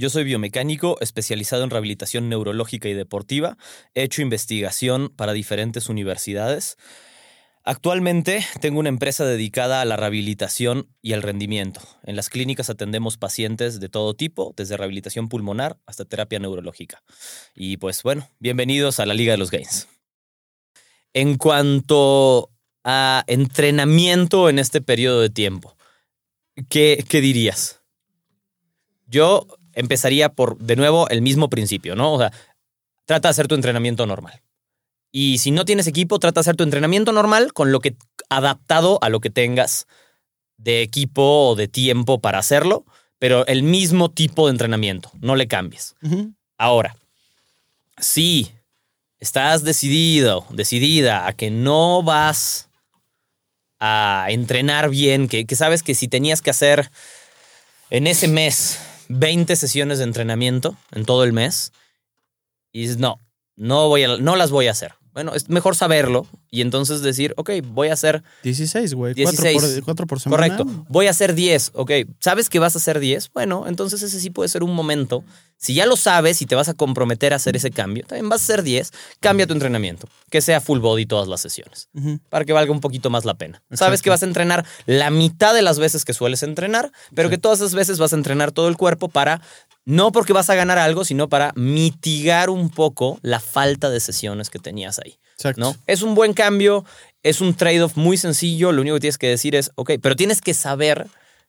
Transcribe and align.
Yo 0.00 0.08
soy 0.08 0.24
biomecánico 0.24 0.96
especializado 1.02 1.62
en 1.62 1.68
rehabilitación 1.68 2.30
neurológica 2.30 2.88
y 2.88 2.94
deportiva. 2.94 3.58
He 3.92 4.02
hecho 4.02 4.22
investigación 4.22 5.10
para 5.14 5.34
diferentes 5.34 5.90
universidades. 5.90 6.78
Actualmente 7.64 8.42
tengo 8.62 8.80
una 8.80 8.88
empresa 8.88 9.26
dedicada 9.26 9.82
a 9.82 9.84
la 9.84 9.98
rehabilitación 9.98 10.88
y 11.02 11.12
al 11.12 11.20
rendimiento. 11.20 11.82
En 12.02 12.16
las 12.16 12.30
clínicas 12.30 12.70
atendemos 12.70 13.18
pacientes 13.18 13.78
de 13.78 13.90
todo 13.90 14.14
tipo, 14.14 14.54
desde 14.56 14.78
rehabilitación 14.78 15.28
pulmonar 15.28 15.78
hasta 15.84 16.06
terapia 16.06 16.38
neurológica. 16.38 17.02
Y 17.54 17.76
pues 17.76 18.02
bueno, 18.02 18.26
bienvenidos 18.38 19.00
a 19.00 19.06
la 19.06 19.12
Liga 19.12 19.32
de 19.32 19.38
los 19.38 19.50
Gains. 19.50 19.86
En 21.12 21.36
cuanto 21.36 22.50
a 22.84 23.22
entrenamiento 23.26 24.48
en 24.48 24.60
este 24.60 24.80
periodo 24.80 25.20
de 25.20 25.28
tiempo, 25.28 25.76
¿qué, 26.70 27.04
qué 27.06 27.20
dirías? 27.20 27.82
Yo 29.06 29.46
empezaría 29.80 30.30
por, 30.30 30.58
de 30.58 30.76
nuevo, 30.76 31.08
el 31.08 31.22
mismo 31.22 31.50
principio, 31.50 31.96
¿no? 31.96 32.12
O 32.12 32.18
sea, 32.18 32.32
trata 33.04 33.28
de 33.28 33.30
hacer 33.30 33.48
tu 33.48 33.54
entrenamiento 33.54 34.06
normal. 34.06 34.40
Y 35.12 35.38
si 35.38 35.50
no 35.50 35.64
tienes 35.64 35.86
equipo, 35.86 36.18
trata 36.18 36.40
de 36.40 36.42
hacer 36.42 36.56
tu 36.56 36.62
entrenamiento 36.62 37.12
normal 37.12 37.52
con 37.52 37.72
lo 37.72 37.80
que 37.80 37.96
adaptado 38.28 38.98
a 39.02 39.08
lo 39.08 39.20
que 39.20 39.30
tengas 39.30 39.86
de 40.56 40.82
equipo 40.82 41.48
o 41.48 41.56
de 41.56 41.68
tiempo 41.68 42.20
para 42.20 42.38
hacerlo, 42.38 42.84
pero 43.18 43.46
el 43.46 43.62
mismo 43.62 44.10
tipo 44.10 44.46
de 44.46 44.52
entrenamiento, 44.52 45.10
no 45.20 45.34
le 45.34 45.48
cambies. 45.48 45.96
Ahora, 46.56 46.96
si 47.98 48.52
estás 49.18 49.64
decidido, 49.64 50.46
decidida 50.50 51.26
a 51.26 51.32
que 51.32 51.50
no 51.50 52.02
vas 52.02 52.68
a 53.80 54.26
entrenar 54.28 54.90
bien, 54.90 55.26
que, 55.26 55.46
que 55.46 55.56
sabes 55.56 55.82
que 55.82 55.94
si 55.94 56.06
tenías 56.06 56.42
que 56.42 56.50
hacer 56.50 56.90
en 57.90 58.06
ese 58.06 58.28
mes 58.28 58.78
20 59.10 59.56
sesiones 59.56 59.98
de 59.98 60.04
entrenamiento 60.04 60.76
en 60.92 61.04
todo 61.04 61.24
el 61.24 61.32
mes, 61.32 61.72
y 62.72 62.82
dices, 62.82 62.98
no, 62.98 63.18
no, 63.56 63.88
voy 63.88 64.04
a, 64.04 64.16
no 64.16 64.36
las 64.36 64.50
voy 64.50 64.68
a 64.68 64.70
hacer. 64.70 64.94
Bueno, 65.12 65.34
es 65.34 65.48
mejor 65.48 65.74
saberlo 65.74 66.26
y 66.52 66.62
entonces 66.62 67.00
decir, 67.02 67.32
ok, 67.36 67.50
voy 67.64 67.88
a 67.88 67.92
hacer 67.92 68.24
16, 68.42 68.94
güey. 68.94 69.14
16. 69.14 69.82
4 69.84 70.06
por, 70.06 70.20
semana. 70.20 70.36
Correcto. 70.36 70.84
Voy 70.88 71.06
a 71.06 71.10
hacer 71.10 71.34
10. 71.34 71.72
Ok. 71.74 71.92
¿Sabes 72.18 72.50
que 72.50 72.58
vas 72.58 72.74
a 72.74 72.78
hacer 72.78 72.98
10? 72.98 73.30
Bueno, 73.32 73.66
entonces 73.68 74.02
ese 74.02 74.18
sí 74.18 74.30
puede 74.30 74.48
ser 74.48 74.64
un 74.64 74.74
momento. 74.74 75.22
Si 75.58 75.74
ya 75.74 75.86
lo 75.86 75.94
sabes 75.94 76.42
y 76.42 76.46
te 76.46 76.56
vas 76.56 76.68
a 76.68 76.74
comprometer 76.74 77.32
a 77.32 77.36
hacer 77.36 77.54
ese 77.54 77.70
cambio, 77.70 78.04
también 78.04 78.28
vas 78.28 78.40
a 78.40 78.44
hacer 78.44 78.62
10. 78.64 78.90
Cambia 79.20 79.46
tu 79.46 79.52
entrenamiento. 79.52 80.08
Que 80.28 80.40
sea 80.40 80.60
full 80.60 80.80
body 80.80 81.06
todas 81.06 81.28
las 81.28 81.40
sesiones. 81.40 81.88
Para 82.30 82.44
que 82.44 82.52
valga 82.52 82.72
un 82.72 82.80
poquito 82.80 83.10
más 83.10 83.24
la 83.24 83.34
pena. 83.34 83.62
Sabes 83.70 84.02
que 84.02 84.10
vas 84.10 84.22
a 84.24 84.26
entrenar 84.26 84.66
la 84.86 85.10
mitad 85.10 85.54
de 85.54 85.62
las 85.62 85.78
veces 85.78 86.04
que 86.04 86.14
sueles 86.14 86.42
entrenar, 86.42 86.90
pero 87.14 87.30
que 87.30 87.38
todas 87.38 87.60
esas 87.60 87.74
veces 87.74 87.98
vas 87.98 88.12
a 88.12 88.16
entrenar 88.16 88.50
todo 88.50 88.68
el 88.68 88.76
cuerpo 88.76 89.08
para. 89.08 89.40
No 89.84 90.12
porque 90.12 90.32
vas 90.32 90.50
a 90.50 90.54
ganar 90.54 90.78
algo, 90.78 91.04
sino 91.04 91.28
para 91.28 91.52
mitigar 91.54 92.50
un 92.50 92.70
poco 92.70 93.18
la 93.22 93.40
falta 93.40 93.88
de 93.88 94.00
sesiones 94.00 94.50
que 94.50 94.58
tenías 94.58 94.98
ahí. 94.98 95.18
Exacto. 95.40 95.60
¿no? 95.60 95.76
Es 95.86 96.02
un 96.02 96.14
buen 96.14 96.34
cambio, 96.34 96.84
es 97.22 97.40
un 97.40 97.54
trade-off 97.54 97.96
muy 97.96 98.16
sencillo, 98.16 98.72
lo 98.72 98.82
único 98.82 98.96
que 98.96 99.00
tienes 99.00 99.18
que 99.18 99.28
decir 99.28 99.54
es, 99.54 99.70
ok, 99.74 99.92
pero 100.02 100.14
tienes 100.16 100.40
que 100.40 100.54
saber 100.54 101.06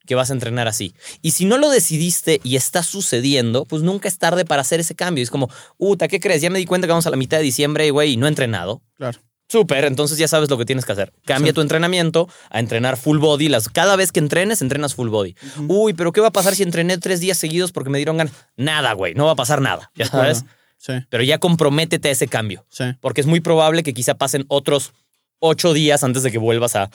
que 0.08 0.16
vas 0.16 0.32
a 0.32 0.34
entrenar 0.34 0.68
así. 0.68 0.96
Y 1.22 1.32
si 1.32 1.46
no 1.46 1.58
lo 1.58 1.70
decidiste 1.70 2.40
y 2.44 2.56
está 2.56 2.82
sucediendo, 2.84 3.66
pues 3.66 3.84
nunca 3.84 4.08
es 4.08 4.18
tarde 4.18 4.46
para 4.46 4.62
hacer 4.62 4.80
ese 4.80 4.96
cambio. 4.96 5.24
Es 5.24 5.30
como, 5.30 5.50
uta, 5.78 6.08
¿qué 6.08 6.20
crees? 6.20 6.42
Ya 6.42 6.50
me 6.50 6.58
di 6.58 6.66
cuenta 6.66 6.88
que 6.88 6.92
vamos 6.92 7.06
a 7.06 7.12
la 7.12 7.18
mitad 7.18 7.38
de 7.38 7.44
diciembre 7.44 7.92
güey, 7.92 8.14
y 8.14 8.18
no 8.18 8.26
he 8.26 8.30
entrenado. 8.30 8.82
Claro. 8.98 9.20
Súper, 9.48 9.84
entonces 9.84 10.18
ya 10.18 10.30
sabes 10.30 10.50
lo 10.50 10.58
que 10.58 10.64
tienes 10.66 10.86
que 10.86 10.94
hacer. 10.94 11.12
Cambia 11.26 11.50
Sí. 11.52 11.56
tu 11.56 11.62
entrenamiento 11.62 12.30
a 12.50 12.60
entrenar 12.62 12.96
full 12.96 13.18
body. 13.20 13.50
Las, 13.50 13.68
cada 13.68 13.98
vez 13.98 14.14
que 14.14 14.20
entrenes, 14.22 14.62
entrenas 14.62 14.96
full 14.96 15.10
body. 15.10 15.36
Uy, 15.68 15.94
pero 15.94 16.14
¿qué 16.14 16.22
va 16.22 16.30
a 16.30 16.32
pasar 16.32 16.56
si 16.56 16.64
entrené 16.64 16.98
tres 16.98 17.20
días 17.20 17.38
seguidos 17.38 17.74
porque 17.74 17.90
me 17.90 17.98
dieron 17.98 18.16
ganas? 18.16 18.34
Nada, 18.56 18.94
güey, 18.94 19.14
no 19.14 19.26
va 19.26 19.34
a 19.34 19.36
pasar 19.36 19.60
nada. 19.62 19.92
Ya 19.94 20.06
sabes. 20.06 20.46
Sí, 20.82 20.94
Pero 21.10 21.22
ya 21.22 21.38
comprométete 21.38 22.10
a 22.10 22.12
ese 22.12 22.28
cambio 22.28 22.66
sí. 22.70 22.86
porque 23.02 23.22
es 23.22 23.28
muy 23.28 23.40
probable 23.40 23.84
que 23.84 23.94
quizá 23.94 24.16
pasen 24.16 24.46
otros 24.48 24.94
ocho 25.38 25.74
días 25.74 26.04
antes 26.04 26.24
de 26.24 26.32
que 26.32 26.40
vuelvas 26.40 26.76
a 26.76 26.90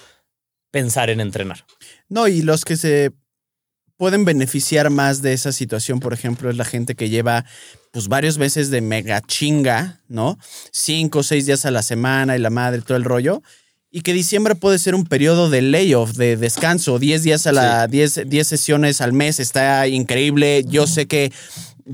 pensar 0.73 1.09
en 1.09 1.21
entrenar. 1.21 1.65
No, 2.09 2.27
y 2.27 2.43
los 2.43 2.65
que 2.65 2.77
se 2.77 3.13
pueden 3.97 4.25
beneficiar 4.25 4.91
más 4.91 5.23
de 5.23 5.35
esa 5.35 5.53
situación, 5.53 6.01
por 6.01 6.13
ejemplo, 6.13 6.51
es 6.51 6.57
la 6.57 6.65
gente 6.65 6.97
que 6.97 7.09
lleva 7.09 7.45
pues 7.93 8.09
varios 8.09 8.39
meses 8.39 8.71
de 8.71 8.81
mega 8.81 9.21
chinga, 9.21 10.01
¿no? 10.09 10.37
Cinco 10.73 11.21
o 11.21 11.23
seis 11.23 11.47
días 11.47 11.65
a 11.65 11.71
la 11.71 11.83
semana 11.83 12.37
y 12.37 12.41
la 12.41 12.51
madre, 12.51 12.83
todo 12.83 12.97
el 12.97 13.05
rollo. 13.05 13.41
Y 13.91 14.01
que 14.01 14.13
diciembre 14.13 14.57
puede 14.57 14.81
ser 14.81 14.97
un 14.97 15.05
periodo 15.05 15.49
de 15.49 15.63
layoff, 15.63 16.15
de 16.17 16.37
descanso, 16.37 16.99
10 16.99 17.23
días 17.23 17.47
a 17.47 17.53
la, 17.53 17.87
10 17.87 18.29
10 18.29 18.47
sesiones 18.47 19.01
al 19.01 19.13
mes, 19.13 19.39
está 19.39 19.87
increíble. 19.87 20.65
Yo 20.67 20.87
sé 20.87 21.07
que 21.07 21.33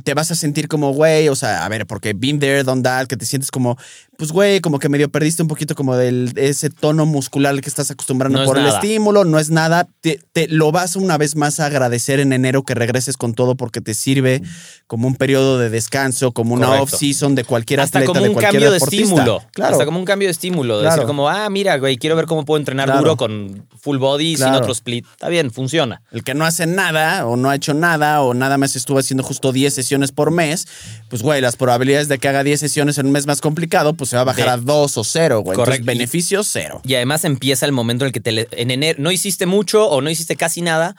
te 0.05 0.15
vas 0.15 0.31
a 0.31 0.35
sentir 0.35 0.69
como, 0.69 0.93
güey, 0.93 1.29
o 1.29 1.35
sea, 1.37 1.65
a 1.65 1.69
ver, 1.69 1.87
porque 1.87 2.15
been 2.15 2.39
there, 2.41 2.65
done 2.65 2.83
that, 2.83 3.07
que 3.07 3.17
te 3.17 3.27
sientes 3.27 3.51
como, 3.51 3.77
pues, 4.23 4.31
güey, 4.31 4.61
como 4.61 4.79
que 4.79 4.89
medio 4.89 5.09
perdiste 5.11 5.43
un 5.43 5.49
poquito 5.49 5.75
como 5.75 5.97
del 5.97 6.33
ese 6.37 6.71
tono 6.71 7.07
muscular 7.07 7.61
que 7.61 7.69
estás 7.69 7.91
acostumbrando 7.91 8.39
No 8.39 8.45
es 8.45 8.49
por 8.49 8.57
el 8.57 8.69
estímulo, 8.69 9.25
no 9.25 9.41
es 9.41 9.51
nada. 9.51 9.89
Te, 10.01 10.21
te 10.33 10.47
lo 10.47 10.71
vas 10.71 10.95
una 10.95 11.19
vez 11.19 11.35
más 11.35 11.59
a 11.59 11.67
agradecer 11.67 12.21
en 12.21 12.33
enero 12.33 12.63
que 12.63 12.77
regreses 12.77 13.17
con 13.17 13.35
todo 13.35 13.57
porque 13.57 13.81
te 13.81 13.95
sirve 13.95 14.41
como 14.87 15.09
un 15.09 15.17
periodo 15.17 15.59
de 15.59 15.71
descanso, 15.71 16.31
como 16.31 16.55
una 16.55 16.67
Correcto. 16.67 16.85
off-season 16.95 17.35
de 17.35 17.43
cualquier 17.43 17.81
Hasta 17.81 17.99
atleta, 17.99 18.13
como 18.13 18.23
de 18.23 18.29
un 18.29 18.35
cualquier 18.35 18.53
cambio 18.53 18.71
de 18.71 18.75
deportista. 18.75 19.05
estímulo. 19.07 19.43
Claro. 19.53 19.73
Hasta 19.73 19.85
como 19.87 19.99
un 19.99 20.05
cambio 20.05 20.29
de 20.29 20.33
estímulo. 20.33 20.77
De 20.77 20.83
Claro. 20.83 20.95
decir 20.97 21.07
como, 21.09 21.29
ah, 21.29 21.51
mira, 21.51 21.77
güey, 21.79 21.97
quiero 21.97 22.15
ver 22.15 22.27
cómo 22.27 22.45
puedo 22.45 22.59
entrenar 22.61 22.87
Claro. 22.87 23.01
duro 23.01 23.17
con 23.17 23.67
full 23.81 23.97
body 23.99 24.37
sin 24.37 24.47
otro 24.55 24.71
split. 24.71 25.05
Está 25.11 25.29
bien, 25.31 25.51
funciona. 25.51 26.01
El 26.13 26.23
que 26.23 26.35
no 26.35 26.45
hace 26.45 26.69
nada 26.69 27.27
o 27.27 27.37
no 27.37 27.51
ha 27.51 27.57
hecho 27.57 27.75
nada 27.75 28.23
o 28.23 28.35
nada 28.35 28.57
más 28.57 28.77
estuvo 28.77 29.01
haciendo 29.01 29.25
justo 29.25 29.51
10 29.51 29.75
sesiones 29.75 30.13
por 30.13 30.31
mes, 30.31 30.69
pues 31.11 31.23
güey, 31.23 31.41
las 31.41 31.57
probabilidades 31.57 32.07
de 32.07 32.19
que 32.19 32.29
haga 32.29 32.45
10 32.45 32.61
sesiones 32.61 32.99
en 32.99 33.07
un 33.07 33.13
mes 33.13 33.27
más 33.27 33.41
complicado, 33.41 33.95
pues 33.95 34.12
se 34.13 34.17
va 34.17 34.23
a 34.23 34.25
bajar 34.27 34.45
De- 34.45 34.51
a 34.53 34.57
2 34.59 34.99
o 34.99 35.05
0, 35.05 35.41
güey. 35.41 35.57
Correcto. 35.57 35.87
beneficio 35.87 36.45
cero. 36.45 36.83
Y 36.85 36.95
además 36.97 37.25
empieza 37.25 37.65
el 37.65 37.73
momento 37.73 38.05
en 38.05 38.09
el 38.09 38.13
que 38.13 38.21
te 38.21 38.47
en 38.61 38.71
enero 38.71 38.99
no 39.03 39.11
hiciste 39.11 39.47
mucho 39.47 39.89
o 39.89 40.03
no 40.03 40.11
hiciste 40.11 40.37
casi 40.37 40.61
nada. 40.61 40.95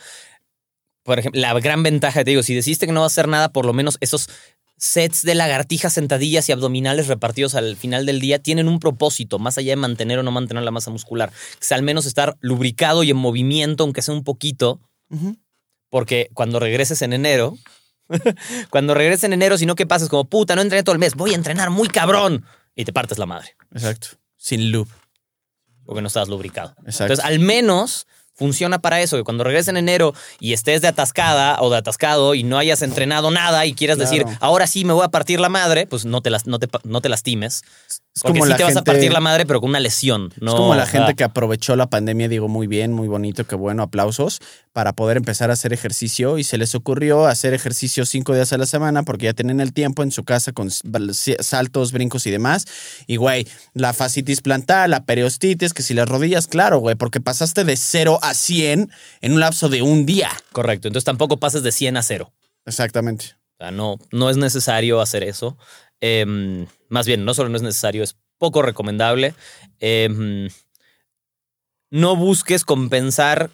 Por 1.03 1.19
ejemplo, 1.19 1.39
la 1.39 1.53
gran 1.59 1.83
ventaja, 1.83 2.23
te 2.23 2.31
digo, 2.31 2.41
si 2.43 2.55
decidiste 2.55 2.87
que 2.87 2.91
no 2.91 3.01
vas 3.01 3.11
a 3.11 3.13
hacer 3.13 3.27
nada, 3.27 3.49
por 3.51 3.65
lo 3.65 3.73
menos 3.73 3.97
esos 4.01 4.29
sets 4.77 5.21
de 5.21 5.35
lagartijas, 5.35 5.93
sentadillas 5.93 6.49
y 6.49 6.51
abdominales 6.53 7.07
repartidos 7.07 7.53
al 7.55 7.75
final 7.77 8.05
del 8.07 8.19
día 8.19 8.39
tienen 8.39 8.67
un 8.67 8.79
propósito, 8.79 9.37
más 9.37 9.57
allá 9.59 9.73
de 9.73 9.75
mantener 9.75 10.17
o 10.19 10.23
no 10.23 10.31
mantener 10.31 10.63
la 10.63 10.71
masa 10.71 10.89
muscular. 10.91 11.31
Que 11.59 11.65
sea 11.65 11.77
al 11.77 11.83
menos 11.83 12.05
estar 12.07 12.35
lubricado 12.41 13.03
y 13.03 13.11
en 13.11 13.17
movimiento, 13.17 13.83
aunque 13.83 14.01
sea 14.01 14.13
un 14.15 14.23
poquito, 14.23 14.79
porque 15.89 16.29
cuando 16.33 16.59
regreses 16.59 17.01
en 17.03 17.13
enero, 17.13 17.55
cuando 18.71 18.93
regreses 18.93 19.25
en 19.25 19.33
enero, 19.33 19.57
si 19.57 19.65
no, 19.65 19.75
¿qué 19.75 19.85
pasa? 19.85 20.05
Es 20.05 20.09
como, 20.09 20.25
puta, 20.25 20.55
no 20.55 20.61
entrené 20.61 20.83
todo 20.83 20.93
el 20.93 20.99
mes, 20.99 21.13
voy 21.15 21.31
a 21.33 21.35
entrenar 21.35 21.69
muy 21.69 21.87
cabrón. 21.87 22.43
Y 22.75 22.85
te 22.85 22.93
partes 22.93 23.17
la 23.17 23.25
madre, 23.25 23.55
Exacto. 23.73 24.07
Sin 24.37 24.71
loop. 24.71 24.87
porque 25.85 26.01
no 26.01 26.07
estás 26.07 26.27
lubricado. 26.29 26.73
Exacto. 26.85 27.13
Entonces, 27.13 27.25
al 27.25 27.39
menos 27.39 28.07
funciona 28.35 28.79
para 28.79 28.99
eso, 29.01 29.15
que 29.17 29.23
cuando 29.23 29.43
regreses 29.43 29.67
en 29.67 29.77
enero 29.77 30.13
y 30.39 30.53
estés 30.53 30.81
de 30.81 30.87
atascada 30.87 31.61
o 31.61 31.69
de 31.69 31.77
atascado 31.77 32.33
y 32.33 32.43
no 32.43 32.57
hayas 32.57 32.81
entrenado 32.81 33.29
nada 33.31 33.65
y 33.67 33.73
quieras 33.75 33.97
Claro. 33.97 34.09
decir, 34.11 34.25
ahora 34.39 34.65
sí 34.65 34.85
me 34.85 34.93
voy 34.93 35.05
a 35.05 35.09
partir 35.09 35.39
la 35.39 35.49
madre, 35.49 35.85
pues 35.85 36.03
no 36.05 36.21
te, 36.21 36.29
las, 36.31 36.47
no 36.47 36.57
te, 36.57 36.67
no 36.83 36.99
te 37.01 37.09
lastimes. 37.09 37.61
Es 38.15 38.21
Porque 38.21 38.37
como 38.39 38.45
sí 38.45 38.51
la 38.51 38.57
te 38.57 38.63
vas 38.63 38.73
a 38.73 38.75
gente- 38.75 38.91
partir 38.91 39.11
la 39.11 39.19
madre, 39.21 39.47
pero 39.47 39.59
con 39.59 39.71
una 39.71 39.79
lesión. 39.79 40.31
No, 40.39 40.51
es 40.51 40.55
como 40.55 40.75
la 40.75 40.85
gente 40.85 41.15
que 41.15 41.23
aprovechó 41.23 41.75
la 41.75 41.89
pandemia, 41.89 42.29
digo, 42.29 42.47
muy 42.47 42.67
bien, 42.67 42.93
muy 42.93 43.07
bonito, 43.07 43.43
qué 43.47 43.55
bueno, 43.55 43.81
aplausos, 43.81 44.39
para 44.71 44.93
poder 44.93 45.17
empezar 45.17 45.49
a 45.49 45.53
hacer 45.53 45.73
ejercicio 45.73 46.37
y 46.37 46.43
se 46.43 46.59
les 46.59 46.75
ocurrió 46.75 47.25
hacer 47.25 47.55
ejercicio 47.55 48.05
cinco 48.05 48.35
días 48.35 48.53
a 48.53 48.59
la 48.59 48.67
semana 48.67 49.01
porque 49.01 49.25
ya 49.25 49.33
tienen 49.33 49.59
el 49.59 49.73
tiempo 49.73 50.03
en 50.03 50.11
su 50.11 50.23
casa 50.25 50.51
con 50.51 50.69
saltos, 50.69 51.91
brincos 51.91 52.27
y 52.27 52.31
demás. 52.31 52.65
Y, 53.07 53.15
güey, 53.15 53.47
la 53.73 53.93
fascitis 53.93 54.41
plantar, 54.41 54.89
la 54.89 55.05
periostitis, 55.05 55.73
que 55.73 55.81
si 55.81 55.95
las 55.95 56.07
rodillas, 56.07 56.45
claro, 56.45 56.77
güey, 56.77 56.95
porque 56.95 57.19
pasaste 57.19 57.63
de 57.63 57.75
0 57.77 58.19
a 58.21 58.35
100 58.35 58.91
en 59.21 59.33
un 59.33 59.39
lapso 59.39 59.69
de 59.69 59.81
un 59.81 60.05
día. 60.05 60.29
Correcto. 60.51 60.87
Entonces 60.87 61.05
tampoco 61.05 61.37
pases 61.37 61.63
de 61.63 61.71
100 61.71 61.97
a 61.97 62.03
0. 62.03 62.31
Exactamente. 62.67 63.25
O 63.53 63.63
sea, 63.63 63.71
no, 63.71 63.97
no 64.11 64.29
es 64.29 64.37
necesario 64.37 65.01
hacer 65.01 65.23
eso. 65.23 65.57
Em, 65.99 66.65
más 66.93 67.07
bien, 67.07 67.25
no 67.25 67.33
solo 67.33 67.49
no 67.49 67.57
es 67.57 67.63
necesario, 67.63 68.03
es 68.03 68.15
poco 68.37 68.61
recomendable. 68.61 69.33
Em, 69.79 70.47
no 71.89 72.15
busques 72.15 72.65
compensar 72.65 73.49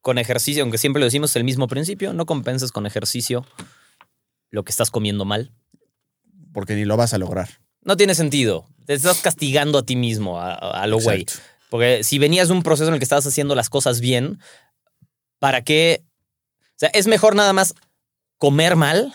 con 0.00 0.16
ejercicio, 0.16 0.62
aunque 0.62 0.78
siempre 0.78 1.00
lo 1.00 1.06
decimos, 1.06 1.30
es 1.30 1.36
el 1.36 1.42
mismo 1.42 1.66
principio, 1.66 2.12
no 2.12 2.24
compenses 2.24 2.70
con 2.70 2.86
ejercicio 2.86 3.44
lo 4.50 4.62
que 4.62 4.70
estás 4.70 4.92
comiendo 4.92 5.24
mal. 5.24 5.50
Porque 6.52 6.76
ni 6.76 6.84
lo 6.84 6.96
vas 6.96 7.12
a 7.14 7.18
lograr. 7.18 7.48
No 7.82 7.96
tiene 7.96 8.14
sentido. 8.14 8.68
Te 8.86 8.94
estás 8.94 9.18
castigando 9.22 9.78
a 9.78 9.82
ti 9.82 9.96
mismo, 9.96 10.40
a, 10.40 10.54
a 10.54 10.86
lo 10.86 11.00
güey. 11.00 11.26
Porque 11.70 12.04
si 12.04 12.20
venías 12.20 12.46
de 12.46 12.54
un 12.54 12.62
proceso 12.62 12.86
en 12.86 12.94
el 12.94 13.00
que 13.00 13.04
estabas 13.04 13.26
haciendo 13.26 13.56
las 13.56 13.70
cosas 13.70 14.00
bien, 14.00 14.38
¿para 15.40 15.64
qué? 15.64 16.04
O 16.62 16.76
sea, 16.76 16.90
es 16.94 17.08
mejor 17.08 17.34
nada 17.34 17.52
más 17.52 17.74
comer 18.38 18.76
mal 18.76 19.12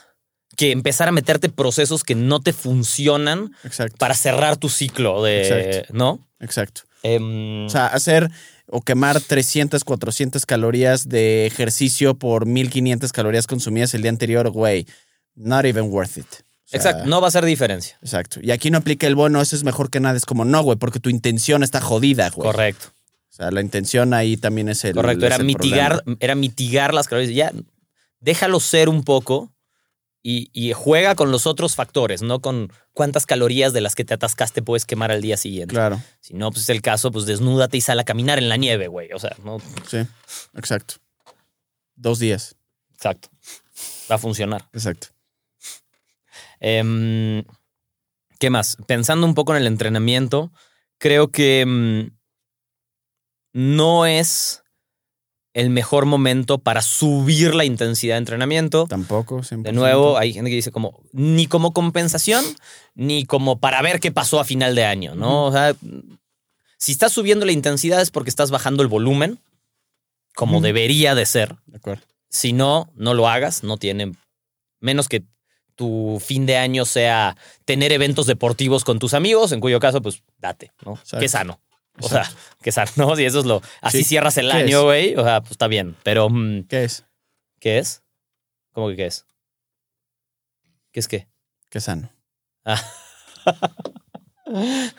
que 0.55 0.71
empezar 0.71 1.07
a 1.07 1.11
meterte 1.11 1.49
procesos 1.49 2.03
que 2.03 2.15
no 2.15 2.39
te 2.41 2.53
funcionan 2.53 3.51
Exacto. 3.63 3.97
para 3.97 4.13
cerrar 4.13 4.57
tu 4.57 4.69
ciclo 4.69 5.23
de, 5.23 5.71
Exacto. 5.71 5.93
¿no? 5.93 6.19
Exacto. 6.39 6.81
Em, 7.03 7.65
O 7.65 7.69
sea, 7.69 7.87
hacer 7.87 8.29
o 8.67 8.81
quemar 8.81 9.19
300, 9.19 9.83
400 9.83 10.45
calorías 10.45 11.09
de 11.09 11.45
ejercicio 11.45 12.15
por 12.15 12.45
1500 12.45 13.11
calorías 13.11 13.45
consumidas 13.47 13.93
el 13.93 14.01
día 14.01 14.11
anterior, 14.11 14.49
güey, 14.49 14.87
not 15.35 15.65
even 15.65 15.85
worth 15.91 16.17
it. 16.17 16.25
O 16.25 16.65
sea, 16.65 16.77
exacto, 16.77 17.05
no 17.05 17.19
va 17.19 17.27
a 17.27 17.29
hacer 17.29 17.45
diferencia. 17.45 17.97
Exacto. 18.01 18.39
Y 18.41 18.51
aquí 18.51 18.71
no 18.71 18.77
aplica 18.79 19.05
el 19.05 19.15
bueno, 19.15 19.41
eso 19.41 19.55
es 19.55 19.63
mejor 19.63 19.89
que 19.89 19.99
nada. 19.99 20.15
Es 20.17 20.25
como, 20.25 20.45
no, 20.45 20.63
güey, 20.63 20.77
porque 20.77 20.99
tu 20.99 21.09
intención 21.09 21.61
está 21.61 21.81
jodida, 21.81 22.29
güey. 22.29 22.47
Correcto. 22.47 22.87
O 23.29 23.35
sea, 23.35 23.51
la 23.51 23.61
intención 23.61 24.13
ahí 24.13 24.37
también 24.37 24.69
es 24.69 24.83
el. 24.85 24.93
Correcto, 24.93 25.25
era 25.25 25.39
mitigar, 25.39 26.03
problema. 26.03 26.17
era 26.19 26.35
mitigar 26.35 26.93
las 26.93 27.07
calorías. 27.07 27.33
Ya, 27.33 27.51
déjalo 28.21 28.59
ser 28.59 28.89
un 28.89 29.03
poco 29.03 29.52
y, 30.23 30.49
y 30.53 30.71
juega 30.73 31.15
con 31.15 31.31
los 31.31 31.45
otros 31.45 31.75
factores, 31.75 32.21
no 32.21 32.39
con 32.39 32.71
cuántas 32.93 33.25
calorías 33.25 33.73
de 33.73 33.81
las 33.81 33.93
que 33.93 34.05
te 34.05 34.13
atascaste 34.13 34.61
puedes 34.61 34.85
quemar 34.85 35.11
al 35.11 35.21
día 35.21 35.35
siguiente. 35.35 35.75
Claro, 35.75 36.01
Si 36.21 36.33
no, 36.33 36.49
pues 36.49 36.63
es 36.63 36.69
el 36.69 36.81
caso, 36.81 37.11
pues 37.11 37.25
desnúdate 37.25 37.77
y 37.77 37.81
sal 37.81 37.99
a 37.99 38.05
caminar 38.05 38.37
en 38.39 38.47
la 38.47 38.55
nieve, 38.57 38.87
güey. 38.87 39.11
O 39.11 39.19
sea, 39.19 39.35
no, 39.43 39.59
sí, 39.85 39.97
exacto. 40.55 40.95
Dos 41.95 42.19
días, 42.19 42.55
exacto. 42.93 43.29
Va 44.09 44.15
a 44.15 44.19
funcionar. 44.19 44.67
exacto. 44.73 45.07
Em, 46.59 47.43
¿Qué 48.39 48.49
más? 48.49 48.77
Pensando 48.87 49.25
un 49.27 49.35
poco 49.35 49.53
en 49.53 49.61
el 49.61 49.67
entrenamiento, 49.67 50.51
creo 50.97 51.31
que 51.31 51.65
mm, 51.65 52.17
no 53.53 54.05
es 54.05 54.62
el 55.53 55.69
mejor 55.69 56.05
momento 56.05 56.57
para 56.57 56.81
subir 56.81 57.53
la 57.53 57.65
intensidad 57.65 58.15
de 58.15 58.19
entrenamiento. 58.19 58.87
Tampoco, 58.87 59.39
100%. 59.39 59.61
De 59.61 59.71
nuevo, 59.71 60.17
hay 60.17 60.33
gente 60.33 60.49
que 60.49 60.55
dice 60.55 60.71
como, 60.71 60.99
ni 61.11 61.47
como 61.47 61.73
compensación, 61.73 62.43
ni 62.95 63.25
como 63.25 63.59
para 63.59 63.81
ver 63.81 63.99
qué 63.99 64.11
pasó 64.11 64.39
a 64.39 64.45
final 64.45 64.75
de 64.75 64.85
año, 64.85 65.15
¿no? 65.15 65.45
O 65.45 65.51
sea, 65.51 65.75
si 66.77 66.91
estás 66.91 67.11
subiendo 67.11 67.45
la 67.45 67.51
intensidad 67.51 68.01
es 68.01 68.11
porque 68.11 68.29
estás 68.29 68.51
bajando 68.51 68.81
el 68.81 68.89
volumen, 68.89 69.39
como 70.35 70.61
debería 70.61 71.13
de 71.13 71.25
ser. 71.25 71.55
De 71.67 71.77
acuerdo. 71.77 72.03
Si 72.29 72.51
no, 72.51 72.91
no 72.95 73.13
lo 73.13 73.29
hagas, 73.29 73.63
no 73.63 73.77
tiene, 73.77 74.13
menos 74.79 75.07
que 75.07 75.23
tu 75.75 76.21
fin 76.23 76.45
de 76.45 76.57
año 76.57 76.85
sea 76.85 77.37
tener 77.65 77.91
eventos 77.91 78.25
deportivos 78.25 78.83
con 78.83 78.99
tus 78.99 79.13
amigos, 79.13 79.51
en 79.51 79.59
cuyo 79.59 79.79
caso, 79.79 80.01
pues 80.01 80.23
date, 80.39 80.71
¿no? 80.83 80.93
Exacto. 80.93 81.19
Qué 81.19 81.29
sano. 81.29 81.59
O 81.99 82.05
Exacto. 82.05 82.35
sea, 82.35 82.57
sano, 82.59 82.97
¿no? 82.97 83.15
Si 83.15 83.23
eso 83.25 83.39
es 83.39 83.45
lo. 83.45 83.61
Así 83.81 83.99
Sí. 83.99 84.03
cierras 84.05 84.37
el 84.37 84.49
¿Qué 84.49 84.57
año, 84.57 84.83
güey. 84.83 85.15
O 85.15 85.23
sea, 85.23 85.41
pues 85.41 85.51
está 85.51 85.67
bien. 85.67 85.95
Pero, 86.03 86.29
mm, 86.29 86.63
¿Qué 86.63 86.83
es? 86.85 87.05
¿qué 87.59 87.77
es? 87.79 88.01
¿Cómo 88.71 88.89
que 88.89 88.95
qué 88.95 89.05
es? 89.05 89.25
¿Qué 90.91 90.99
es 90.99 91.07
qué? 91.07 91.27
Qué 91.69 91.79
sano. 91.81 92.09
Ah. 92.65 92.81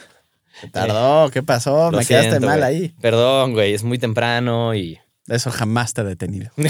¿Qué 0.61 0.69
tardó? 0.70 1.31
¿Qué 1.31 1.43
pasó? 1.43 1.91
Lo 1.91 1.99
Me 1.99 2.06
quedaste 2.06 2.41
mal 2.41 2.62
ahí. 2.62 2.91
Perdón, 3.00 3.52
güey, 3.52 3.75
es 3.75 3.82
muy 3.82 3.99
temprano 3.99 4.75
y. 4.75 5.00
Eso 5.26 5.50
jamás 5.50 5.94
te 5.94 6.02
ha 6.02 6.05
detenido. 6.05 6.50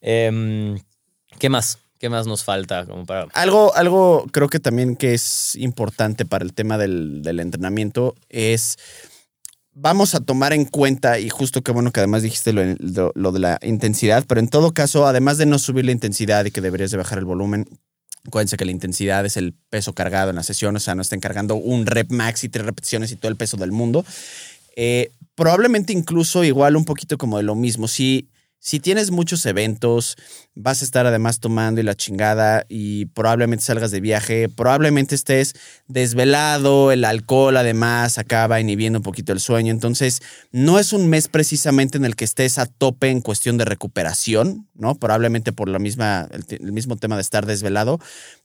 Em, 0.00 0.78
¿Qué 1.38 1.48
más? 1.48 1.78
¿Qué 2.00 2.08
más 2.08 2.26
nos 2.26 2.42
falta? 2.42 2.86
Como 2.86 3.04
para. 3.06 3.28
Algo, 3.34 3.72
algo 3.76 4.26
creo 4.32 4.48
que 4.48 4.58
también 4.58 4.96
que 4.96 5.14
es 5.14 5.54
importante 5.54 6.24
para 6.24 6.44
el 6.44 6.52
tema 6.54 6.78
del, 6.78 7.22
del 7.22 7.38
entrenamiento 7.38 8.16
es 8.30 8.78
vamos 9.72 10.14
a 10.14 10.20
tomar 10.20 10.52
en 10.52 10.64
cuenta, 10.64 11.18
y 11.20 11.28
justo 11.30 11.62
que 11.62 11.72
bueno 11.72 11.92
que 11.92 12.00
además 12.00 12.22
dijiste 12.22 12.52
lo, 12.52 12.62
lo- 12.78 13.12
lo 13.14 13.32
de 13.32 13.38
la 13.38 13.58
intensidad, 13.62 14.24
pero 14.26 14.40
en 14.40 14.48
todo 14.48 14.72
caso, 14.72 15.06
además 15.06 15.38
de 15.38 15.46
no 15.46 15.58
subir 15.58 15.84
la 15.84 15.92
intensidad 15.92 16.44
y 16.46 16.50
que 16.50 16.60
deberías 16.60 16.90
de 16.90 16.96
bajar 16.96 17.18
el 17.18 17.24
volumen, 17.26 17.66
acuérdense 18.26 18.56
que 18.56 18.64
la 18.64 18.72
intensidad 18.72 19.24
es 19.26 19.36
el 19.36 19.52
peso 19.70 19.92
cargado 19.94 20.30
en 20.30 20.36
la 20.36 20.42
sesión, 20.42 20.74
o 20.76 20.80
sea, 20.80 20.94
no 20.94 21.02
estén 21.02 21.20
cargando 21.20 21.54
un 21.54 21.84
rep 21.86 22.10
max 22.10 22.44
y 22.44 22.48
tres 22.48 22.64
repeticiones 22.66 23.12
y 23.12 23.16
todo 23.16 23.30
el 23.30 23.36
peso 23.36 23.56
del 23.58 23.72
mundo. 23.72 24.04
Eh, 24.74 25.12
probablemente 25.34 25.92
incluso 25.92 26.44
igual 26.44 26.76
un 26.76 26.84
poquito 26.86 27.16
como 27.18 27.36
de 27.36 27.42
lo 27.42 27.54
mismo. 27.54 27.88
Si, 27.88 28.28
si 28.62 28.78
tienes 28.78 29.10
muchos 29.10 29.46
eventos, 29.46 30.16
vas 30.54 30.82
a 30.82 30.84
estar 30.84 31.06
además 31.06 31.40
tomando 31.40 31.80
y 31.80 31.84
la 31.84 31.94
chingada 31.94 32.66
y 32.68 33.06
probablemente 33.06 33.64
salgas 33.64 33.90
de 33.90 34.00
viaje, 34.00 34.50
probablemente 34.50 35.14
estés 35.14 35.54
desvelado, 35.88 36.92
el 36.92 37.06
alcohol 37.06 37.56
además 37.56 38.18
acaba 38.18 38.60
inhibiendo 38.60 38.98
un 38.98 39.02
poquito 39.02 39.32
el 39.32 39.40
sueño. 39.40 39.72
Entonces, 39.72 40.20
no 40.52 40.78
es 40.78 40.92
un 40.92 41.08
mes 41.08 41.28
precisamente 41.28 41.96
en 41.96 42.04
el 42.04 42.16
que 42.16 42.26
estés 42.26 42.58
a 42.58 42.66
tope 42.66 43.08
en 43.08 43.22
cuestión 43.22 43.56
de 43.56 43.64
recuperación, 43.64 44.68
¿no? 44.74 44.94
Probablemente 44.94 45.52
por 45.52 45.70
la 45.70 45.78
misma, 45.78 46.28
el, 46.30 46.44
el 46.50 46.72
mismo 46.72 46.96
tema 46.96 47.16
de 47.16 47.22
estar 47.22 47.46
desvelado. 47.46 47.98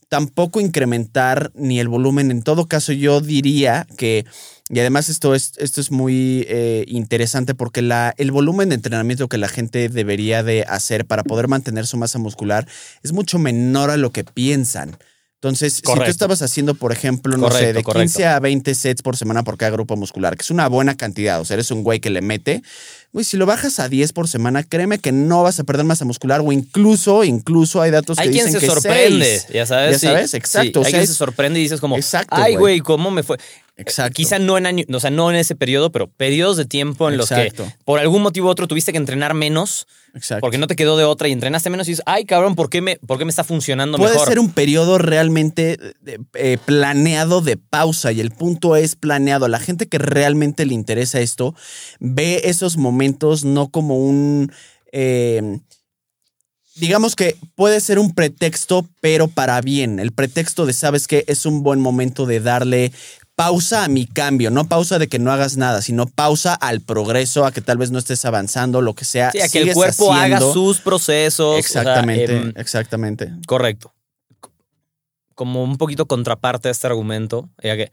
Tampoco 0.10 0.62
incrementar 0.62 1.52
ni 1.56 1.80
el 1.80 1.88
volumen. 1.88 2.32
En 2.32 2.42
todo 2.42 2.68
caso, 2.68 2.94
yo 2.94 3.22
diría 3.22 3.88
que 3.98 4.26
y 4.70 4.80
además 4.80 5.10
esto 5.10 5.36
es, 5.36 5.54
esto 5.58 5.80
es 5.80 5.92
muy 5.92 6.44
eh, 6.50 6.86
interesante 6.88 7.54
porque 7.54 7.84
la, 7.84 8.16
el 8.18 8.32
volumen 8.32 8.70
de 8.70 8.76
entrenamiento 8.76 9.30
que 9.30 9.38
la 9.38 9.48
gente 9.48 9.90
debería 9.90 10.42
de 10.42 10.64
hacer 10.64 11.06
para 11.06 11.24
poder 11.24 11.48
mantener 11.48 11.86
su 11.86 11.98
masa 11.98 12.18
muscular 12.18 12.68
es 13.04 13.14
mucho 13.14 13.38
menor 13.38 13.92
a 13.92 13.98
lo 13.98 14.12
que 14.12 14.24
piensan. 14.24 14.98
Entonces, 15.46 15.74
si 15.76 15.82
tú 15.84 16.02
estabas 16.04 16.42
haciendo, 16.42 16.74
por 16.74 16.92
ejemplo, 16.92 17.38
no 17.38 17.52
sé, 17.52 17.72
Correcto, 17.74 17.94
de 17.94 18.00
15 18.02 18.14
correcto. 18.18 18.36
a 18.36 18.40
20 18.40 18.76
sets 18.76 19.02
por 19.04 19.16
semana 19.16 19.44
por 19.44 19.58
cada 19.58 19.72
grupo 19.72 19.96
muscular, 19.96 20.36
que 20.36 20.42
es 20.42 20.50
una 20.50 20.68
buena 20.68 20.96
cantidad, 20.98 21.40
o 21.40 21.46
sea, 21.46 21.54
eres 21.54 21.70
un 21.70 21.84
güey 21.84 22.00
que 22.00 22.10
le 22.10 22.22
mete, 22.22 22.64
güey, 23.14 23.24
si 23.24 23.38
lo 23.38 23.46
bajas 23.46 23.80
a 23.80 23.88
10 23.88 24.12
por 24.14 24.28
semana, 24.28 24.64
créeme 24.64 24.98
que 24.98 25.12
no 25.12 25.44
vas 25.44 25.60
a 25.60 25.64
perder 25.64 25.86
masa 25.86 26.04
muscular 26.04 26.42
o 26.44 26.52
incluso, 26.52 27.24
incluso 27.24 27.80
hay 27.82 27.92
datos 27.92 28.18
Hay 28.18 28.28
que 28.30 28.34
quien 28.34 28.46
dicen 28.48 28.60
se 28.62 28.66
que 28.68 28.74
sorprende, 28.74 29.26
seis. 29.40 29.48
ya 29.54 29.66
sabes. 29.68 29.92
Ya 29.94 30.00
sí, 30.00 30.08
sabes, 30.08 30.32
sí. 30.32 30.38
exacto, 30.38 30.82
o 30.82 30.84
Hay 30.86 30.92
sea, 30.92 31.00
quien 31.02 31.08
se 31.08 31.14
sorprende 31.14 31.60
y 31.60 31.64
dices 31.64 31.80
como, 31.80 31.96
Exacto, 31.96 32.36
ay, 32.36 32.56
güey, 32.56 32.80
¿cómo 32.80 33.12
me 33.12 33.22
fue? 33.22 33.38
Exacto. 33.78 34.16
Quizá 34.16 34.40
no 34.40 34.58
en 34.58 34.66
año, 34.66 34.86
o 34.90 35.00
sea, 35.02 35.10
no 35.10 35.30
en 35.30 35.36
ese 35.36 35.54
periodo, 35.54 35.92
pero 35.92 36.08
periodos 36.08 36.56
de 36.56 36.64
tiempo 36.66 37.10
en 37.10 37.18
los 37.18 37.28
que 37.28 37.52
por 37.84 38.00
algún 38.00 38.22
motivo 38.22 38.48
u 38.48 38.50
otro 38.50 38.68
tuviste 38.68 38.94
que 38.94 38.98
entrenar 38.98 39.34
menos 39.34 39.86
Exacto. 40.14 40.40
porque 40.42 40.58
no 40.58 40.68
te 40.68 40.78
quedó 40.78 40.96
de 40.96 41.04
otra 41.04 41.28
y 41.28 41.34
entrenaste 41.34 41.70
menos 41.70 41.86
y 41.90 41.92
dices, 41.92 42.04
ay, 42.06 42.24
cabrón, 42.24 42.56
¿por 42.56 42.70
qué 42.70 42.82
me, 42.82 42.96
por 42.98 43.18
qué 43.18 43.26
me 43.26 43.32
está 43.32 43.44
funcionando 43.44 43.98
Puede 43.98 44.14
mejor? 44.14 44.28
ser 44.30 44.40
un 44.40 44.52
periodo 44.52 44.98
realmente 44.98 45.78
eh, 46.06 46.18
eh, 46.36 46.58
planeado 46.66 47.42
de 47.42 47.58
pausa 47.58 48.14
y 48.14 48.22
el 48.22 48.32
punto 48.32 48.78
es 48.78 48.96
planeado. 48.96 49.50
La 49.50 49.60
gente 49.60 49.88
que 49.88 49.98
realmente 49.98 50.66
le 50.66 50.74
interesa 50.74 51.20
esto 51.20 51.54
ve 52.00 52.42
esos 52.46 52.78
momentos 52.78 53.44
no 53.44 53.68
como 53.68 53.98
un... 53.98 54.54
eh, 54.94 55.60
digamos 56.76 57.16
que 57.16 57.36
puede 57.56 57.80
ser 57.80 58.00
un 58.00 58.14
pretexto, 58.14 58.88
pero 59.02 59.28
para 59.28 59.60
bien. 59.62 60.00
El 60.00 60.12
pretexto 60.12 60.66
de, 60.66 60.74
¿sabes 60.74 61.08
qué? 61.08 61.24
Es 61.28 61.46
un 61.46 61.64
buen 61.64 61.80
momento 61.80 62.26
de 62.26 62.40
darle 62.40 62.92
pausa 63.36 63.84
a 63.84 63.88
mi 63.88 64.06
cambio, 64.08 64.50
no 64.50 64.66
pausa 64.68 64.98
de 64.98 65.08
que 65.08 65.20
no 65.20 65.32
hagas 65.32 65.58
nada, 65.58 65.82
sino 65.82 66.08
pausa 66.08 66.54
al 66.54 66.82
progreso, 66.82 67.46
a 67.46 67.52
que 67.52 67.62
tal 67.62 67.78
vez 67.78 67.92
no 67.92 68.00
estés 68.00 68.24
avanzando, 68.26 68.82
lo 68.82 68.94
que 68.94 69.06
sea. 69.06 69.32
Sí, 69.32 69.42
a 69.42 69.50
que 69.50 69.60
el 69.60 69.74
cuerpo 69.74 70.14
haga 70.14 70.40
sus 70.40 70.80
procesos. 70.80 71.48
o 71.48 71.52
sea, 71.52 71.82
Exactamente, 71.82 72.38
em, 72.38 72.54
exactamente. 72.56 73.32
correcto. 73.46 73.94
Como 75.34 75.64
un 75.64 75.78
poquito 75.78 76.06
contraparte 76.06 76.70
a 76.70 76.72
este 76.72 76.88
argumento, 76.88 77.50
era 77.62 77.76
que 77.76 77.92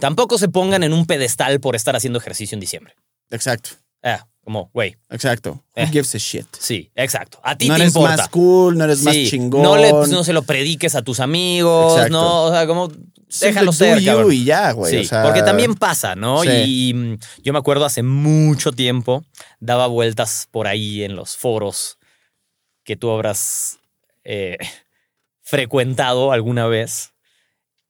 tampoco 0.00 0.38
se 0.38 0.48
pongan 0.48 0.82
en 0.82 0.94
un 0.94 1.04
pedestal 1.06 1.60
por 1.60 1.76
estar 1.76 1.94
haciendo 1.94 2.18
ejercicio 2.18 2.56
en 2.56 2.60
diciembre. 2.60 2.94
Exacto. 3.30 3.70
Ah, 4.02 4.26
como, 4.48 4.70
güey, 4.72 4.96
Exacto. 5.10 5.62
Who 5.76 5.82
Eh. 5.82 5.86
gives 5.92 6.14
a 6.14 6.18
shit? 6.18 6.46
sí, 6.58 6.90
exacto. 6.94 7.38
A 7.42 7.54
ti 7.58 7.68
No 7.68 7.74
te 7.74 7.82
eres 7.82 7.94
importa. 7.94 8.16
más 8.16 8.28
cool, 8.30 8.78
no 8.78 8.84
eres 8.84 9.02
más 9.02 9.14
chingón. 9.14 9.60
No, 9.62 9.76
le, 9.76 9.90
pues, 9.90 10.08
no 10.08 10.24
se 10.24 10.32
lo 10.32 10.40
prediques 10.42 10.94
a 10.94 11.02
tus 11.02 11.20
amigos, 11.20 11.92
Exacto. 11.92 12.12
no, 12.12 12.44
o 12.44 12.50
sea, 12.50 12.66
como 12.66 12.90
déjalo 13.40 13.72
ser, 13.74 13.98
you 14.00 14.06
cabrón. 14.06 14.32
y 14.32 14.44
ya, 14.44 14.72
güey. 14.72 14.90
Sí, 14.90 14.98
o 15.00 15.04
sea, 15.04 15.22
porque 15.22 15.42
también 15.42 15.74
pasa, 15.74 16.14
¿no? 16.16 16.44
Sí. 16.44 16.48
Y, 16.66 16.94
mm, 16.94 17.18
yo 17.42 17.52
me 17.52 17.58
acuerdo 17.58 17.84
hace 17.84 18.02
mucho 18.02 18.72
tiempo, 18.72 19.22
daba 19.60 19.86
vueltas 19.86 20.48
por 20.50 20.66
ahí 20.66 21.02
en 21.04 21.14
los 21.14 21.36
foros 21.36 21.98
que 22.84 22.96
tú 22.96 23.10
habrás 23.10 23.80
eh, 24.24 24.56
frecuentado 25.42 26.32
alguna 26.32 26.66
vez. 26.68 27.12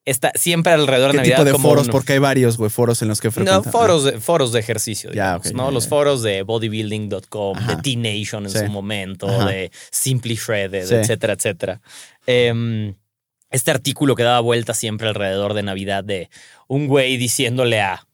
Está 0.09 0.33
siempre 0.35 0.73
alrededor 0.73 1.09
de 1.13 1.13
¿Qué 1.13 1.17
Navidad. 1.19 1.37
tipo 1.37 1.45
de 1.45 1.53
como 1.53 1.69
foros? 1.69 1.87
un- 1.87 1.93
Porque 1.93 2.15
hay 2.15 2.19
varios, 2.19 2.57
güey, 2.57 2.71
foros 2.71 3.03
en 3.03 3.09
los 3.09 3.21
que 3.21 3.29
no, 3.29 3.33
frecuentan. 3.33 3.73
foros 3.73 4.05
de, 4.05 4.21
foros 4.21 4.53
de 4.53 4.61
ejercicio, 4.61 5.11
digamos, 5.11 5.47
ok, 5.49 5.53
¿no? 5.55 5.71
Los 5.71 5.87
foros 5.89 6.23
de 6.23 6.43
bodybuilding.com, 6.43 7.59
de 7.67 7.77
T-Nation 7.77 8.45
en 8.45 8.51
Sí. 8.51 8.59
su 8.59 8.67
momento, 8.67 9.29
Ajá. 9.29 9.47
de 9.51 9.71
Simply 9.91 10.35
Shredded, 10.37 10.87
Sí. 10.87 10.95
etcétera, 10.95 11.35
etcétera. 11.35 11.81
Em, 12.27 12.95
este 13.51 13.71
artículo 13.71 14.15
que 14.15 14.23
daba 14.23 14.41
vuelta 14.41 14.75
siempre 14.75 15.09
alrededor 15.09 15.55
de 15.55 15.63
Navidad 15.63 16.05
de 16.05 16.29
un 16.67 16.87
güey 16.87 17.17
diciéndole 17.17 17.81
a 17.81 18.07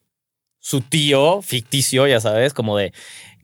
su 0.61 0.81
tío 0.81 1.43
ficticio, 1.43 2.07
ya 2.07 2.21
sabes, 2.21 2.55
como 2.55 2.77
de 2.77 2.93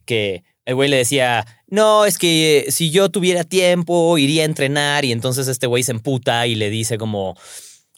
que 0.05 0.43
el 0.65 0.75
güey 0.75 0.89
le 0.89 0.97
decía, 0.99 1.47
no, 1.67 2.05
es 2.05 2.17
que 2.19 2.67
si 2.71 2.91
yo 2.91 3.09
tuviera 3.11 3.45
tiempo 3.45 4.17
iría 4.19 4.43
a 4.43 4.47
entrenar 4.47 5.05
y 5.05 5.13
entonces 5.13 5.49
este 5.49 5.67
güey 5.67 5.83
se 5.83 5.93
emputa 5.93 6.47
y 6.47 6.55
le 6.55 6.71
dice 6.71 6.97
como, 6.99 7.37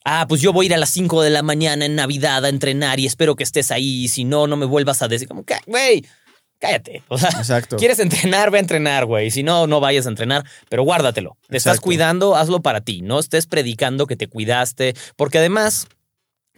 Ah, 0.05 0.27
pues 0.29 0.41
yo 0.41 0.53
voy 0.53 0.67
a 0.67 0.69
ir 0.69 0.75
a 0.75 0.79
las 0.79 0.91
5 0.91 1.23
de 1.23 1.31
la 1.31 1.43
mañana 1.43 1.85
en 1.87 1.95
Navidad 1.95 2.45
a 2.45 2.49
entrenar 2.49 2.99
y 3.01 3.07
espero 3.07 3.37
que 3.37 3.45
estés 3.45 3.71
ahí. 3.71 4.05
Y 4.05 4.09
si 4.09 4.25
no, 4.25 4.47
no 4.47 4.57
me 4.57 4.67
vuelvas 4.67 5.01
a 5.03 5.09
decir 5.09 5.29
como, 5.29 5.45
"Cá- 5.45 5.63
güey, 5.67 6.05
cállate. 6.59 7.03
O 7.09 7.19
sea, 7.19 7.31
Exacto. 7.31 7.77
quieres 7.77 7.99
entrenar, 7.99 8.51
ve 8.51 8.59
a 8.59 8.61
entrenar, 8.61 9.05
güey. 9.07 9.31
Si 9.31 9.43
no, 9.43 9.67
no 9.67 9.81
vayas 9.81 10.07
a 10.07 10.09
entrenar, 10.11 10.45
pero 10.69 10.83
guárdatelo. 10.85 11.37
Te 11.49 11.57
estás 11.57 11.81
cuidando, 11.81 12.35
hazlo 12.37 12.63
para 12.63 12.81
ti. 12.81 13.01
No 13.03 13.19
estés 13.19 13.47
predicando 13.47 14.07
que 14.07 14.17
te 14.17 14.27
cuidaste, 14.29 14.95
porque 15.17 15.39
además 15.39 15.87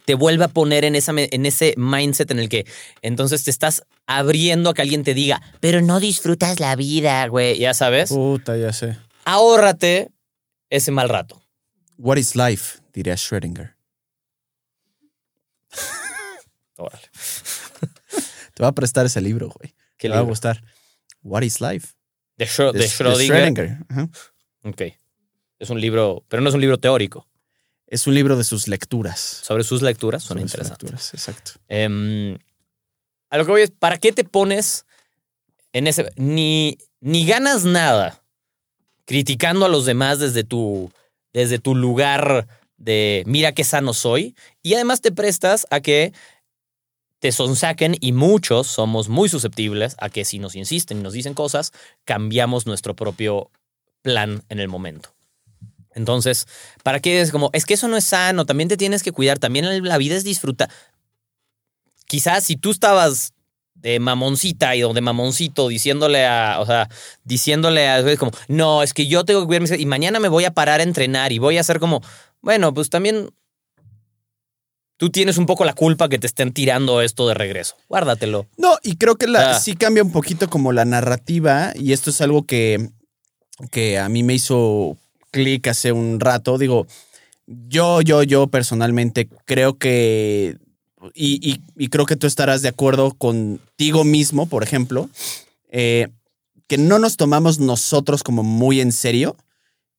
te 0.04 0.14
vuelve 0.14 0.44
a 0.44 0.48
poner 0.48 0.84
en, 0.84 0.94
esa, 0.96 1.12
en 1.16 1.46
ese 1.46 1.72
mindset 1.78 2.30
en 2.30 2.38
el 2.38 2.50
que 2.50 2.66
entonces 3.00 3.44
te 3.44 3.50
estás 3.50 3.82
abriendo 4.06 4.68
a 4.70 4.74
que 4.74 4.82
alguien 4.82 5.02
te 5.04 5.14
diga, 5.14 5.40
pero 5.60 5.80
no 5.80 5.98
disfrutas 6.00 6.60
la 6.60 6.76
vida, 6.76 7.26
güey. 7.28 7.58
Ya 7.58 7.72
sabes, 7.72 8.10
Puta, 8.10 8.56
ya 8.58 8.74
sé. 8.74 8.98
ahórrate 9.24 10.10
ese 10.68 10.90
mal 10.90 11.08
rato. 11.08 11.40
What 11.98 12.16
is 12.18 12.34
life? 12.36 12.78
Diría 12.92 13.14
Schrödinger. 13.14 13.74
Órale. 16.76 17.08
Te 18.54 18.62
va 18.62 18.68
a 18.68 18.72
prestar 18.72 19.06
ese 19.06 19.20
libro, 19.20 19.48
güey. 19.48 19.74
¿Qué 19.96 20.08
Te 20.08 20.10
va 20.10 20.16
a 20.16 20.18
libro? 20.20 20.30
gustar. 20.30 20.62
What 21.22 21.42
is 21.42 21.60
life? 21.60 21.88
De, 22.36 22.46
Schro- 22.46 22.72
de 22.72 22.78
De- 22.80 22.84
de 22.84 22.90
Schrödinger. 22.90 23.84
Ajá. 23.88 24.08
Ok. 24.64 24.82
Es 25.58 25.70
un 25.70 25.80
libro, 25.80 26.24
pero 26.28 26.42
no 26.42 26.48
es 26.48 26.54
un 26.54 26.60
libro 26.60 26.78
teórico. 26.78 27.28
Es 27.86 28.06
un 28.06 28.14
libro 28.14 28.36
de 28.36 28.44
sus 28.44 28.66
lecturas. 28.66 29.20
Sobre 29.20 29.62
sus 29.62 29.82
lecturas, 29.82 30.22
son 30.22 30.30
Sobre 30.30 30.42
interesantes. 30.42 30.82
lecturas, 30.90 31.14
exacto. 31.14 31.52
Em, 31.68 32.36
a 33.30 33.38
lo 33.38 33.44
que 33.44 33.50
voy 33.52 33.62
es, 33.62 33.70
¿para 33.70 33.98
qué 33.98 34.12
te 34.12 34.24
pones 34.24 34.84
en 35.72 35.86
ese... 35.86 36.10
Ni, 36.16 36.78
ni 37.00 37.24
ganas 37.26 37.64
nada 37.64 38.22
criticando 39.04 39.64
a 39.66 39.68
los 39.68 39.84
demás 39.84 40.18
desde 40.18 40.44
tu, 40.44 40.90
desde 41.34 41.58
tu 41.58 41.74
lugar 41.74 42.48
de 42.78 43.22
mira 43.26 43.52
qué 43.52 43.64
sano 43.64 43.92
soy 43.92 44.34
y 44.62 44.74
además 44.74 45.02
te 45.02 45.12
prestas 45.12 45.66
a 45.70 45.80
que 45.80 46.14
te 47.18 47.32
sonsaquen 47.32 47.96
y 48.00 48.12
muchos 48.12 48.66
somos 48.66 49.08
muy 49.08 49.28
susceptibles 49.28 49.96
a 49.98 50.08
que 50.08 50.24
si 50.24 50.38
nos 50.38 50.56
insisten 50.56 50.98
y 50.98 51.02
nos 51.02 51.12
dicen 51.12 51.34
cosas, 51.34 51.72
cambiamos 52.04 52.66
nuestro 52.66 52.94
propio 52.94 53.50
plan 54.02 54.42
en 54.48 54.60
el 54.60 54.68
momento. 54.68 55.14
Entonces, 55.94 56.46
¿para 56.82 57.00
qué 57.00 57.20
es 57.20 57.30
como, 57.30 57.50
es 57.52 57.66
que 57.66 57.74
eso 57.74 57.88
no 57.88 57.96
es 57.96 58.04
sano, 58.04 58.46
también 58.46 58.68
te 58.68 58.76
tienes 58.76 59.02
que 59.02 59.12
cuidar, 59.12 59.38
también 59.38 59.84
la 59.84 59.98
vida 59.98 60.16
es 60.16 60.24
disfrutar. 60.24 60.70
Quizás 62.06 62.44
si 62.44 62.56
tú 62.56 62.70
estabas 62.70 63.32
de 63.84 64.00
mamoncita 64.00 64.74
y 64.74 64.80
de 64.80 65.00
mamoncito 65.02 65.68
diciéndole 65.68 66.24
a, 66.24 66.56
o 66.58 66.64
sea, 66.64 66.88
diciéndole 67.22 67.86
a, 67.86 67.98
es 67.98 68.18
como, 68.18 68.32
no, 68.48 68.82
es 68.82 68.94
que 68.94 69.06
yo 69.06 69.26
tengo 69.26 69.42
que 69.42 69.46
cuidarme 69.46 69.76
y 69.78 69.84
mañana 69.84 70.18
me 70.20 70.28
voy 70.28 70.46
a 70.46 70.52
parar 70.54 70.80
a 70.80 70.82
entrenar 70.82 71.32
y 71.32 71.38
voy 71.38 71.58
a 71.58 71.60
hacer 71.60 71.78
como, 71.80 72.00
bueno, 72.40 72.72
pues 72.72 72.88
también 72.88 73.28
tú 74.96 75.10
tienes 75.10 75.36
un 75.36 75.44
poco 75.44 75.66
la 75.66 75.74
culpa 75.74 76.08
que 76.08 76.18
te 76.18 76.26
estén 76.26 76.54
tirando 76.54 77.02
esto 77.02 77.28
de 77.28 77.34
regreso. 77.34 77.76
Guárdatelo. 77.90 78.46
No, 78.56 78.78
y 78.82 78.96
creo 78.96 79.16
que 79.16 79.26
la, 79.26 79.50
Ah. 79.56 79.60
sí 79.60 79.74
cambia 79.74 80.02
un 80.02 80.12
poquito 80.12 80.48
como 80.48 80.72
la 80.72 80.86
narrativa, 80.86 81.72
y 81.74 81.92
esto 81.92 82.08
es 82.08 82.22
algo 82.22 82.44
que, 82.46 82.88
que 83.70 83.98
a 83.98 84.08
mí 84.08 84.22
me 84.22 84.32
hizo 84.32 84.96
clic 85.30 85.66
hace 85.68 85.92
un 85.92 86.20
rato. 86.20 86.56
Digo, 86.56 86.86
yo, 87.46 88.00
yo, 88.00 88.22
yo 88.22 88.46
personalmente 88.46 89.28
creo 89.44 89.76
que, 89.76 90.56
y, 91.14 91.50
y- 91.50 91.60
y 91.76 91.88
creo 91.88 92.06
que 92.06 92.16
tú 92.16 92.26
estarás 92.26 92.62
de 92.62 92.68
acuerdo 92.68 93.12
contigo 93.14 94.04
mismo, 94.04 94.46
por 94.46 94.62
ejemplo, 94.62 95.08
eh, 95.70 96.08
que 96.66 96.78
no 96.78 96.98
nos 96.98 97.16
tomamos 97.16 97.58
nosotros 97.58 98.22
como 98.22 98.42
muy 98.42 98.80
en 98.80 98.92
serio, 98.92 99.36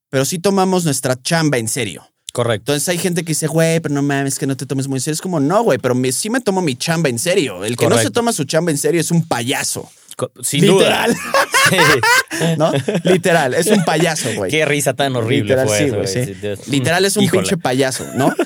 pero 0.09 0.25
sí 0.25 0.39
tomamos 0.39 0.85
nuestra 0.85 1.21
chamba 1.21 1.57
en 1.57 1.67
serio. 1.67 2.07
Correcto. 2.33 2.71
Entonces 2.73 2.89
hay 2.89 2.97
gente 2.97 3.23
que 3.23 3.29
dice, 3.31 3.47
güey, 3.47 3.79
pero 3.79 3.93
no 3.93 4.01
mames, 4.01 4.37
que 4.39 4.47
no 4.47 4.57
te 4.57 4.65
tomes 4.65 4.87
muy 4.87 4.97
en 4.97 5.01
serio. 5.01 5.13
Es 5.15 5.21
como, 5.21 5.39
no, 5.39 5.63
güey, 5.63 5.77
pero 5.77 5.95
me- 5.95 6.11
sí 6.11 6.29
me 6.29 6.41
tomo 6.41 6.61
mi 6.61 6.75
chamba 6.75 7.07
en 7.09 7.17
serio. 7.19 7.63
El 7.63 7.77
que 7.77 7.85
no 7.85 7.95
se 8.03 8.11
toma 8.11 8.33
su 8.33 8.43
chamba 8.43 8.71
en 8.71 8.77
serio 8.77 8.99
es 8.99 9.11
un 9.11 9.25
payaso. 9.27 9.89
Sin 10.41 10.61
Literal, 10.61 11.13
duda. 11.71 12.55
¿no? 12.57 12.71
Literal, 13.03 13.53
es 13.53 13.67
un 13.67 13.83
payaso, 13.85 14.29
güey. 14.35 14.49
Qué 14.51 14.65
risa 14.65 14.93
tan 14.93 15.15
horrible 15.15 15.55
Literal, 15.55 15.67
fue 15.67 15.77
sí, 15.79 15.89
güey, 15.89 16.07
sí. 16.07 16.71
Literal 16.71 17.05
es 17.05 17.17
un 17.17 17.23
Híjole. 17.23 17.41
pinche 17.41 17.57
payaso, 17.57 18.05
¿no? 18.15 18.33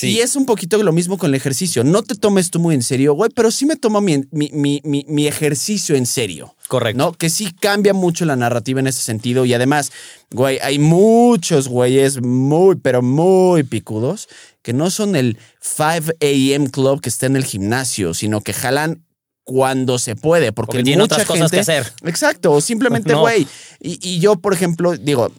Y 0.00 0.20
es 0.20 0.36
un 0.36 0.46
poquito 0.46 0.80
lo 0.80 0.92
mismo 0.92 1.18
con 1.18 1.30
el 1.30 1.34
ejercicio. 1.34 1.82
No 1.82 2.02
te 2.04 2.14
tomes 2.14 2.50
tú 2.50 2.60
muy 2.60 2.74
en 2.76 2.82
serio, 2.82 3.14
güey, 3.14 3.30
pero 3.34 3.50
sí 3.50 3.66
me 3.66 3.74
tomo 3.74 4.00
mi, 4.00 4.18
mi- 4.30 4.50
mi- 4.52 4.80
mi- 4.84 5.04
mi 5.08 5.26
ejercicio 5.26 5.96
en 5.96 6.06
serio. 6.06 6.54
Correcto. 6.68 6.98
¿no? 6.98 7.12
Que 7.14 7.30
sí 7.30 7.50
cambia 7.58 7.94
mucho 7.94 8.24
la 8.24 8.36
narrativa 8.36 8.78
en 8.78 8.86
ese 8.86 9.00
sentido. 9.02 9.44
Y 9.44 9.54
además, 9.54 9.90
güey, 10.30 10.58
hay 10.62 10.78
muchos 10.78 11.66
güeyes 11.66 12.20
muy, 12.22 12.76
pero 12.76 13.02
muy 13.02 13.64
picudos 13.64 14.28
que 14.62 14.72
no 14.72 14.90
son 14.90 15.16
el 15.16 15.36
5 15.62 16.12
a.m. 16.20 16.70
club 16.70 17.00
que 17.00 17.08
está 17.08 17.26
en 17.26 17.34
el 17.34 17.44
gimnasio, 17.44 18.14
sino 18.14 18.40
que 18.42 18.52
jalan 18.52 19.02
cuando 19.48 19.98
se 19.98 20.14
puede, 20.14 20.52
porque, 20.52 20.72
Porque 20.72 20.84
tiene 20.84 21.02
mucha 21.02 21.14
otras 21.14 21.26
cosas 21.26 21.50
gente, 21.50 21.56
que 21.56 21.60
hacer. 21.60 21.92
Exacto, 22.04 22.52
o 22.52 22.60
simplemente, 22.60 23.12
No. 23.14 23.20
güey. 23.20 23.48
Y, 23.80 23.98
y 24.06 24.18
yo, 24.20 24.36
por 24.36 24.52
ejemplo, 24.52 24.94
digo, 24.94 25.32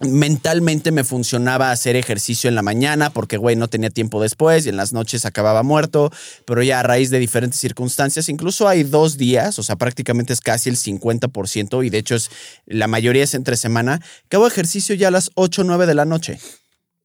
mentalmente 0.00 0.90
me 0.90 1.04
funcionaba 1.04 1.70
hacer 1.70 1.94
ejercicio 1.94 2.48
en 2.48 2.54
la 2.54 2.62
mañana 2.62 3.10
porque, 3.10 3.36
güey, 3.36 3.54
no 3.54 3.68
tenía 3.68 3.90
tiempo 3.90 4.22
después 4.22 4.64
y 4.64 4.70
en 4.70 4.78
las 4.78 4.94
noches 4.94 5.26
acababa 5.26 5.62
muerto, 5.62 6.10
pero 6.46 6.62
ya 6.62 6.80
a 6.80 6.82
raíz 6.82 7.10
de 7.10 7.18
diferentes 7.18 7.60
circunstancias, 7.60 8.30
incluso 8.30 8.68
hay 8.68 8.84
dos 8.84 9.18
días, 9.18 9.58
o 9.58 9.62
sea, 9.62 9.76
prácticamente 9.76 10.32
es 10.32 10.40
casi 10.40 10.70
el 10.70 10.78
50% 10.78 11.84
y 11.84 11.90
de 11.90 11.98
hecho 11.98 12.14
es, 12.14 12.30
la 12.64 12.86
mayoría 12.86 13.24
es 13.24 13.34
entre 13.34 13.58
semana, 13.58 14.00
que 14.30 14.36
hago 14.36 14.46
ejercicio 14.46 14.94
ya 14.94 15.08
a 15.08 15.10
las 15.10 15.30
8 15.34 15.60
o 15.60 15.64
9 15.64 15.84
de 15.84 15.94
la 15.94 16.06
noche. 16.06 16.38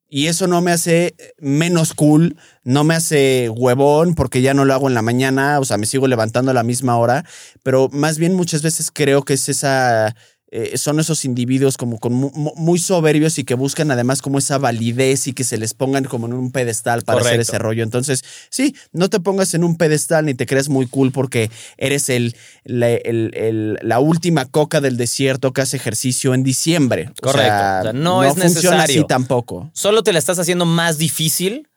Y 0.10 0.28
eso 0.28 0.48
no 0.48 0.62
me 0.62 0.72
hace 0.72 1.16
menos 1.38 1.94
cool, 1.94 2.38
no 2.64 2.86
me 2.86 2.96
hace 2.96 3.50
huevón 3.50 4.16
porque 4.16 4.42
ya 4.42 4.54
no 4.54 4.64
lo 4.64 4.74
hago 4.74 4.88
en 4.88 4.94
la 4.94 5.02
mañana, 5.02 5.60
o 5.60 5.66
sea, 5.66 5.78
me 5.78 5.86
sigo 5.86 6.08
levantando 6.08 6.52
a 6.52 6.54
la 6.54 6.64
misma 6.64 6.98
hora, 6.98 7.26
pero 7.62 7.90
más 7.92 8.18
bien 8.18 8.34
muchas 8.34 8.62
veces 8.62 8.90
creo 8.94 9.24
que 9.24 9.34
es 9.34 9.50
esa, 9.50 10.16
eh, 10.50 10.78
son 10.78 11.00
esos 11.00 11.26
individuos 11.26 11.76
como 11.78 12.00
con 12.00 12.14
mu- 12.14 12.32
mu- 12.34 12.54
muy 12.56 12.80
soberbios 12.80 13.38
y 13.38 13.44
que 13.44 13.54
buscan 13.54 13.92
además 13.92 14.22
como 14.22 14.38
esa 14.38 14.58
validez 14.58 15.28
y 15.28 15.34
que 15.34 15.44
se 15.44 15.58
les 15.58 15.74
pongan 15.74 16.06
como 16.06 16.28
en 16.28 16.34
un 16.34 16.52
pedestal 16.52 17.02
para 17.04 17.20
hacer 17.22 17.40
ese 17.42 17.58
rollo. 17.60 17.84
Entonces, 17.84 18.24
sí, 18.50 18.74
no 18.94 19.10
te 19.10 19.20
pongas 19.20 19.54
en 19.54 19.64
un 19.64 19.76
pedestal 19.78 20.26
ni 20.26 20.34
te 20.34 20.46
creas 20.46 20.70
muy 20.70 20.88
cool 20.88 21.12
porque 21.12 21.52
eres 21.78 22.08
el, 22.10 22.36
la, 22.64 22.90
el- 22.90 23.32
el- 23.36 23.78
la 23.82 24.00
última 24.00 24.46
coca 24.46 24.80
del 24.80 24.96
desierto 24.98 25.52
que 25.52 25.62
hace 25.62 25.78
ejercicio 25.78 26.34
en 26.34 26.44
diciembre. 26.44 27.10
O 27.10 27.22
Correcto. 27.22 27.42
sea, 27.48 27.80
O 27.80 27.84
sea, 27.84 27.94
no 27.94 28.24
es 28.24 28.30
funciona 28.34 28.78
así 28.84 28.94
necesario. 28.94 29.06
tampoco. 29.06 29.70
Solo 29.74 30.02
te 30.04 30.14
la 30.14 30.20
estás 30.20 30.40
haciendo 30.40 30.66
más 30.66 30.98
difícil. 30.98 31.68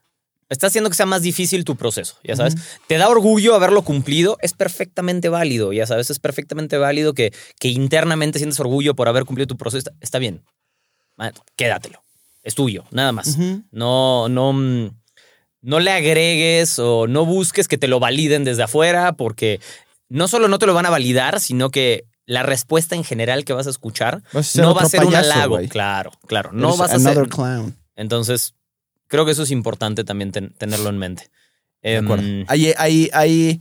Estás 0.50 0.73
haciendo 0.73 0.90
que 0.90 0.97
sea 0.97 1.07
más 1.07 1.23
difícil 1.23 1.64
tu 1.64 1.76
proceso, 1.76 2.16
ya 2.25 2.35
sabes. 2.35 2.57
Te 2.88 2.99
da 2.99 3.09
orgullo 3.09 3.54
haberlo 3.54 3.83
cumplido, 3.83 4.37
es 4.42 4.52
perfectamente 4.52 5.28
válido, 5.28 5.73
ya 5.73 5.87
sabes. 5.87 6.11
Es 6.11 6.19
perfectamente 6.19 6.76
válido 6.76 7.14
que, 7.14 7.33
que 7.61 7.69
internamente 7.69 8.38
sientes 8.40 8.59
orgullo 8.59 8.97
por 8.97 9.09
haber 9.09 9.25
cumplido 9.25 9.47
tu 9.47 9.57
proceso. 9.57 9.78
Está, 9.78 9.92
está 10.00 10.19
bien. 10.19 10.42
Man, 11.16 11.33
Quédatelo. 11.57 12.02
Es 12.42 12.54
tuyo, 12.57 12.85
nada 12.90 13.12
más. 13.12 13.38
No, 13.71 14.28
no, 14.28 14.52
mm, 14.52 14.90
no 15.62 15.78
le 15.78 15.92
agregues 15.92 16.78
o 16.78 17.07
no 17.07 17.25
busques 17.26 17.69
que 17.69 17.78
te 17.78 17.87
lo 17.87 18.00
validen 18.00 18.45
desde 18.45 18.64
afuera, 18.64 19.12
porque 19.12 19.61
no 20.09 20.26
solo 20.26 20.49
no 20.49 20.59
te 20.59 20.66
lo 20.66 20.75
van 20.75 20.87
a 20.87 20.90
validar, 20.90 21.38
sino 21.38 21.71
que 21.71 22.07
la 22.26 22.42
respuesta 22.42 22.97
en 22.97 23.04
general 23.04 23.45
que 23.45 23.52
vas 23.52 23.66
a 23.66 23.71
escuchar 23.71 24.23
Vas 24.33 24.49
a 24.49 24.50
ser 24.50 24.64
no 24.64 24.75
va 24.75 24.83
a 24.83 24.87
ser 24.88 25.04
un 25.04 25.14
halago. 25.14 25.59
Claro, 25.69 26.12
claro. 26.26 26.50
No 26.52 26.69
Eres 26.69 26.78
vas 26.78 26.92
a 26.92 26.99
ser. 26.99 27.28
clown. 27.28 27.76
Entonces, 27.95 28.54
creo 29.11 29.26
que 29.26 29.33
eso 29.33 29.43
es 29.43 29.50
importante 29.50 30.05
también 30.05 30.33
ten- 30.33 30.55
tenerlo 30.57 30.88
en 30.88 30.97
mente. 30.99 31.31
De 31.83 31.97
Em, 31.97 32.05
acuerdo. 32.05 32.25
Hay, 32.49 32.73
hay, 32.79 33.11
hay, 33.12 33.61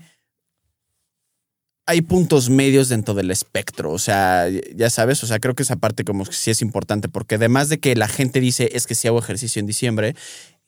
hay 1.86 2.02
puntos 2.02 2.50
medios 2.50 2.88
dentro 2.90 3.16
del 3.16 3.32
espectro. 3.32 3.92
O 3.92 3.98
sea, 3.98 4.48
ya 4.76 4.90
sabes, 4.92 5.24
o 5.24 5.28
sea, 5.28 5.40
creo 5.40 5.56
que 5.56 5.64
esa 5.64 5.76
parte 5.76 6.04
como 6.04 6.24
que 6.24 6.34
sí 6.34 6.52
es 6.52 6.62
importante, 6.62 7.10
porque 7.10 7.36
además 7.36 7.70
de 7.70 7.80
que 7.80 7.96
la 7.96 8.08
gente 8.08 8.40
dice 8.40 8.70
es 8.74 8.86
que 8.86 8.94
si 8.94 9.08
hago 9.08 9.18
ejercicio 9.20 9.60
en 9.60 9.66
diciembre, 9.66 10.16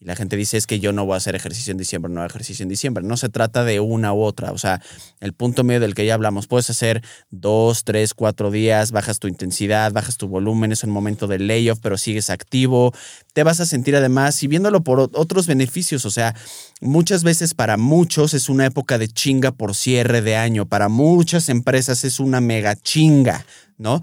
y 0.02 0.06
la 0.06 0.16
gente 0.16 0.36
dice 0.36 0.58
es 0.58 0.66
que 0.66 0.80
yo 0.80 0.94
no 0.94 1.06
voy 1.06 1.14
a 1.14 1.18
hacer 1.18 1.36
ejercicio 1.36 1.70
en 1.70 1.78
diciembre, 1.78 2.12
no 2.12 2.22
hago 2.22 2.30
ejercicio 2.30 2.64
en 2.64 2.70
diciembre. 2.70 3.04
No 3.04 3.18
se 3.18 3.30
trata 3.30 3.64
de 3.64 3.80
una 3.80 4.14
u 4.14 4.24
otra. 4.24 4.52
O 4.52 4.58
sea, 4.58 4.82
el 5.20 5.34
punto 5.34 5.64
medio 5.64 5.80
del 5.80 5.94
que 5.94 6.08
ya 6.08 6.16
hablamos, 6.16 6.48
puedes 6.48 6.72
hacer 6.72 7.04
dos, 7.30 7.84
tres, 7.84 8.16
cuatro 8.16 8.50
días, 8.50 8.92
bajas 8.92 9.20
tu 9.20 9.28
intensidad, 9.28 9.92
bajas 9.92 10.18
tu 10.18 10.28
volumen, 10.28 10.72
es 10.72 10.84
un 10.84 10.90
momento 10.90 11.28
de 11.28 11.38
layoff, 11.38 11.80
pero 11.84 12.00
sigues 12.00 12.32
activo. 12.32 12.94
Te 13.34 13.44
vas 13.44 13.60
a 13.60 13.68
sentir 13.68 13.96
además, 13.96 14.42
y 14.42 14.48
viéndolo 14.48 14.84
por 14.84 15.00
otros 15.00 15.46
beneficios, 15.46 16.04
o 16.06 16.10
sea, 16.10 16.34
muchas 16.80 17.24
veces 17.24 17.54
para 17.54 17.78
muchos 17.78 18.34
es 18.34 18.50
una 18.50 18.66
época 18.66 18.98
de 18.98 19.08
chinga 19.08 19.52
por 19.52 19.76
cierre 19.76 20.24
de 20.24 20.36
año, 20.36 20.66
para 20.66 20.90
muchas 20.90 21.48
empresas 21.48 22.04
es 22.06 22.20
una 22.20 22.42
mega 22.42 22.76
chinga, 22.76 23.46
¿no? 23.78 24.02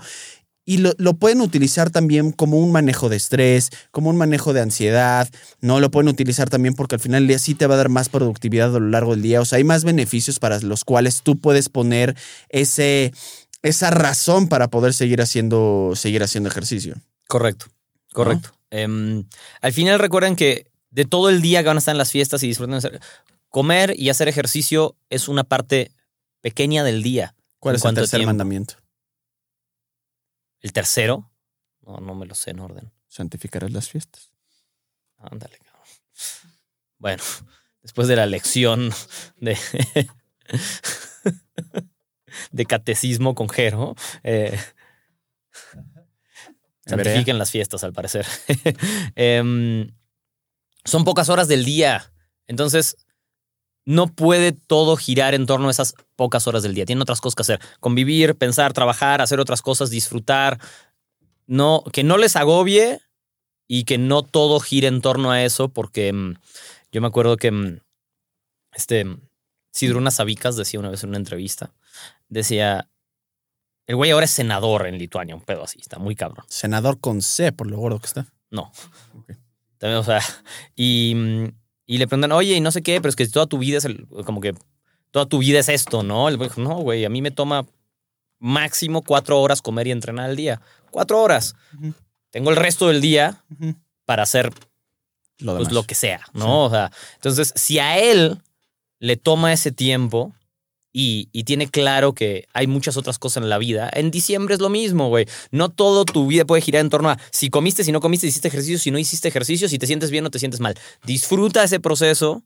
Y 0.71 0.79
lo, 0.79 0.93
lo 0.99 1.15
pueden 1.15 1.41
utilizar 1.41 1.89
también 1.89 2.31
como 2.31 2.59
un 2.59 2.73
manejo 2.73 3.09
de 3.09 3.17
estrés, 3.17 3.71
como 3.91 4.11
un 4.11 4.17
manejo 4.19 4.53
de 4.53 4.61
ansiedad, 4.61 5.27
¿no? 5.63 5.81
Lo 5.81 5.91
pueden 5.91 6.09
utilizar 6.09 6.51
también 6.51 6.75
porque 6.75 6.97
al 6.97 7.01
final 7.01 7.23
del 7.23 7.29
día 7.29 7.39
sí 7.39 7.55
te 7.55 7.67
va 7.67 7.73
a 7.75 7.79
dar 7.79 7.89
más 7.89 8.11
productividad 8.11 8.77
a 8.77 8.79
lo 8.79 8.89
largo 8.91 9.13
del 9.13 9.23
día. 9.23 9.41
O 9.41 9.47
sea, 9.47 9.57
hay 9.57 9.65
más 9.65 9.85
beneficios 9.85 10.39
para 10.39 10.61
los 10.61 10.85
cuales 10.85 11.23
tú 11.23 11.39
puedes 11.39 11.71
poner 11.71 12.15
ese, 12.51 13.13
esa 13.63 13.91
razón 13.91 14.49
para 14.49 14.69
poder 14.69 14.93
seguir 14.93 15.23
haciendo, 15.23 15.93
seguir 15.97 16.23
haciendo 16.23 16.51
ejercicio. 16.51 16.97
Correcto, 17.29 17.67
correcto. 18.13 18.51
Em, 18.71 19.25
al 19.63 19.73
final 19.73 19.99
recuerden 19.99 20.37
que 20.37 20.67
de 20.91 21.07
todo 21.07 21.31
el 21.31 21.41
día 21.41 21.63
que 21.63 21.69
van 21.69 21.77
a 21.77 21.81
estar 21.81 21.95
en 21.95 21.99
las 21.99 22.11
fiestas 22.13 22.43
y 22.43 22.47
disfruten. 22.49 22.73
de 22.73 22.77
hacer- 22.79 23.01
Comer 23.49 23.95
y 23.97 24.11
hacer 24.11 24.29
ejercicio 24.29 24.97
es 25.09 25.29
una 25.29 25.45
parte 25.45 25.91
pequeña 26.43 26.85
del 26.85 27.03
día. 27.03 27.35
¿Cuál 27.59 27.73
¿En 27.73 27.77
es 27.77 27.81
el 27.81 27.83
cuánto 27.85 28.01
tercer 28.03 28.19
tiempo? 28.19 28.29
mandamiento? 28.29 28.75
El 30.61 30.73
tercero, 30.73 31.31
no, 31.83 31.99
no 31.99 32.15
me 32.15 32.27
lo 32.27 32.35
sé 32.35 32.51
en 32.51 32.61
orden. 32.61 32.93
Santificarás 33.09 33.73
las 33.73 33.89
fiestas. 33.89 34.33
Ándale, 35.17 35.59
cabrón. 35.59 35.87
Bueno, 36.99 37.23
después 37.83 38.09
de 38.09 38.17
la 38.17 38.27
lección 38.27 38.91
de, 39.37 39.57
de 42.51 42.67
catecismo 42.67 43.35
con 43.35 43.49
Jero, 43.49 43.95
eh, 44.23 44.59
santifiquen 46.87 47.39
las 47.39 47.51
fiestas, 47.51 47.85
al 47.85 47.93
parecer. 47.93 48.27
Em, 49.15 49.91
son 50.85 51.05
pocas 51.05 51.29
horas 51.29 51.49
del 51.49 51.65
día. 51.65 52.13
Entonces, 52.47 52.97
no 53.89 54.07
puede 54.07 54.53
todo 54.53 54.99
girar 54.99 55.33
en 55.33 55.47
torno 55.47 55.69
a 55.69 55.71
esas 55.71 55.95
pocas 56.15 56.47
horas 56.47 56.63
del 56.63 56.75
día. 56.75 56.85
Tienen 56.85 57.01
otras 57.01 57.23
cosas 57.23 57.37
que 57.37 57.41
hacer. 57.41 57.61
Convivir, 57.81 58.37
pensar, 58.37 58.75
trabajar, 58.75 59.23
hacer 59.23 59.41
otras 59.41 59.63
cosas, 59.63 59.89
disfrutar. 59.89 60.59
No, 61.47 61.83
que 61.91 62.05
no 62.05 62.19
les 62.19 62.37
agobie 62.37 63.01
y 63.67 63.85
que 63.85 63.97
no 63.97 64.25
todo 64.25 64.61
gire 64.61 64.89
en 64.89 65.01
torno 65.01 65.31
a 65.31 65.43
eso, 65.43 65.71
porque 65.71 66.13
mm, 66.13 66.35
yo 66.93 67.01
me 67.01 67.07
acuerdo 67.07 67.39
que 67.39 67.51
mm, 67.51 67.81
este 68.73 69.07
Sidruna 69.73 70.11
Savicas 70.11 70.55
decía 70.55 70.81
una 70.81 70.91
vez 70.91 71.03
en 71.03 71.09
una 71.09 71.19
entrevista, 71.19 71.73
decía, 72.29 72.91
el 73.87 73.97
güey 73.97 74.11
ahora 74.11 74.27
es 74.27 74.33
senador 74.33 74.87
en 74.87 74.99
Lituania, 74.99 75.35
un 75.35 75.41
pedo 75.41 75.65
así, 75.65 75.79
está 75.81 75.99
muy 75.99 76.15
cabrón. 76.15 76.45
Senador 76.49 77.01
con 77.01 77.23
C, 77.23 77.53
por 77.53 77.67
lo 77.67 77.79
gordo 77.79 78.01
que 78.01 78.07
está. 78.07 78.27
No. 78.51 78.71
También, 79.79 79.99
o 79.99 80.05
sea, 80.05 80.21
y, 80.77 81.15
mm, 81.15 81.68
y 81.91 81.97
le 81.97 82.07
preguntan, 82.07 82.33
oye, 82.33 82.55
y 82.55 82.61
no 82.61 82.71
sé 82.71 82.83
qué, 82.83 83.01
pero 83.01 83.09
es 83.09 83.17
que 83.17 83.27
toda 83.27 83.47
tu 83.47 83.57
vida 83.59 83.79
es 83.79 83.87
el, 83.87 84.07
como 84.27 84.43
que 84.43 84.55
toda 85.11 85.25
tu 85.25 85.39
vida 85.39 85.59
es 85.59 85.71
esto, 85.71 86.03
¿no? 86.03 86.29
El 86.29 86.37
güey 86.37 86.51
dijo, 86.51 86.61
no, 86.61 86.75
güey, 86.77 87.07
a 87.07 87.09
mí 87.09 87.23
me 87.23 87.31
toma 87.31 87.67
máximo 88.39 89.03
cuatro 89.03 89.41
horas 89.41 89.63
comer 89.63 89.87
y 89.87 89.93
entrenar 89.93 90.27
al 90.27 90.37
día. 90.37 90.61
Cuatro 90.91 91.23
horas. 91.23 91.57
Tengo 92.31 92.51
el 92.51 92.57
resto 92.57 92.89
del 92.89 93.01
día 93.01 93.43
para 94.05 94.25
hacer 94.25 94.53
Lo 95.39 95.57
pues, 95.57 95.73
lo 95.73 95.85
que 95.85 95.95
sea, 95.95 96.21
¿no? 96.35 96.67
O 96.67 96.71
sea, 96.71 96.93
entonces, 97.15 97.55
si 97.57 97.79
a 97.79 97.99
él 97.99 98.39
le 98.99 99.17
toma 99.17 99.55
ese 99.55 99.73
tiempo 99.73 100.35
y, 100.93 101.27
tiene 101.45 101.69
claro 101.69 102.15
que 102.15 102.47
hay 102.53 102.67
muchas 102.67 102.97
otras 102.97 103.19
cosas 103.19 103.43
en 103.43 103.49
la 103.49 103.59
vida, 103.59 103.89
en 103.93 104.11
diciembre 104.11 104.55
es 104.55 104.61
lo 104.61 104.69
mismo, 104.69 105.09
güey. 105.09 105.27
No 105.51 105.69
todo 105.69 106.05
tu 106.05 106.27
vida 106.27 106.45
puede 106.45 106.63
girar 106.63 106.81
en 106.81 106.91
torno 106.91 107.11
a 107.11 107.19
si 107.31 107.51
comiste, 107.51 107.85
si 107.85 107.93
no 107.93 108.01
comiste, 108.01 108.27
si 108.27 108.31
hiciste 108.31 108.49
ejercicio, 108.49 108.79
si 108.79 108.91
no 108.91 108.99
hiciste 108.99 109.29
ejercicio, 109.29 109.69
si 109.69 109.79
te 109.79 109.87
sientes 109.87 110.11
bien 110.11 110.27
o 110.27 110.31
te 110.31 110.39
sientes 110.39 110.61
mal. 110.61 110.75
Disfruta 111.05 111.63
ese 111.63 111.81
proceso, 111.81 112.43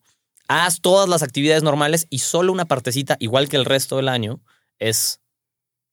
haz 0.48 0.80
todas 0.80 1.08
las 1.08 1.22
actividades 1.22 1.62
normales 1.62 2.06
y 2.10 2.18
solo 2.18 2.52
una 2.52 2.66
partecita, 2.66 3.16
igual 3.20 3.48
que 3.48 3.56
el 3.56 3.64
resto 3.64 3.96
del 3.96 4.08
año, 4.08 4.40
es 4.78 5.20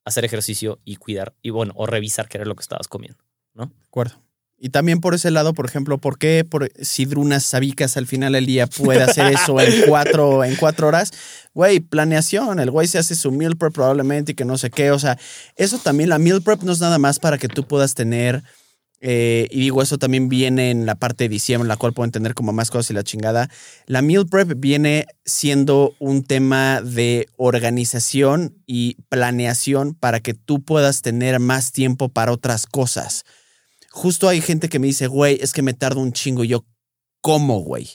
hacer 0.04 0.24
ejercicio 0.24 0.80
y 0.84 0.96
cuidar, 0.96 1.34
y 1.42 1.50
bueno, 1.50 1.72
o 1.76 1.86
revisar 1.86 2.28
qué 2.28 2.38
era 2.38 2.46
lo 2.46 2.56
que 2.56 2.62
estabas 2.62 2.88
comiendo. 2.88 3.18
De 3.54 3.64
acuerdo. 3.86 4.29
Y 4.62 4.68
también 4.68 5.00
por 5.00 5.14
ese 5.14 5.30
lado, 5.30 5.54
por 5.54 5.64
ejemplo, 5.64 5.96
¿por 5.96 6.18
qué 6.18 6.44
por 6.44 6.70
Sidrunas 6.82 7.44
Sabicas 7.44 7.96
al 7.96 8.06
final 8.06 8.34
del 8.34 8.44
día 8.44 8.66
puede 8.66 9.02
hacer 9.02 9.32
eso 9.32 9.58
en 9.58 9.72
cuatro, 9.88 10.44
en 10.44 10.54
cuatro 10.56 10.88
horas? 10.88 11.12
Güey, 11.54 11.80
planeación. 11.80 12.60
El 12.60 12.70
güey 12.70 12.86
se 12.86 12.98
hace 12.98 13.14
su 13.14 13.32
meal 13.32 13.56
prep 13.56 13.72
probablemente 13.72 14.32
y 14.32 14.34
que 14.34 14.44
no 14.44 14.58
sé 14.58 14.68
qué. 14.68 14.90
O 14.90 14.98
sea, 14.98 15.18
eso 15.56 15.78
también, 15.78 16.10
la 16.10 16.18
meal 16.18 16.42
prep 16.42 16.60
no 16.62 16.72
es 16.72 16.80
nada 16.80 16.98
más 16.98 17.18
para 17.18 17.38
que 17.38 17.48
tú 17.48 17.66
puedas 17.66 17.94
tener, 17.94 18.42
eh, 19.00 19.48
y 19.50 19.60
digo, 19.60 19.80
eso 19.80 19.96
también 19.96 20.28
viene 20.28 20.70
en 20.70 20.84
la 20.84 20.94
parte 20.94 21.24
de 21.24 21.30
diciembre, 21.30 21.66
la 21.66 21.78
cual 21.78 21.94
pueden 21.94 22.12
tener 22.12 22.34
como 22.34 22.52
más 22.52 22.70
cosas 22.70 22.90
y 22.90 22.94
la 22.94 23.02
chingada. 23.02 23.48
La 23.86 24.02
meal 24.02 24.26
prep 24.26 24.52
viene 24.58 25.06
siendo 25.24 25.94
un 26.00 26.22
tema 26.22 26.82
de 26.82 27.28
organización 27.38 28.58
y 28.66 28.98
planeación 29.08 29.94
para 29.94 30.20
que 30.20 30.34
tú 30.34 30.62
puedas 30.62 31.00
tener 31.00 31.40
más 31.40 31.72
tiempo 31.72 32.10
para 32.10 32.30
otras 32.30 32.66
cosas 32.66 33.24
justo 33.90 34.28
hay 34.28 34.40
gente 34.40 34.68
que 34.68 34.78
me 34.78 34.86
dice, 34.86 35.06
güey, 35.06 35.38
es 35.40 35.52
que 35.52 35.62
me 35.62 35.74
tardo 35.74 36.00
un 36.00 36.12
chingo. 36.12 36.44
Y 36.44 36.48
yo, 36.48 36.64
¿cómo, 37.20 37.60
güey? 37.60 37.88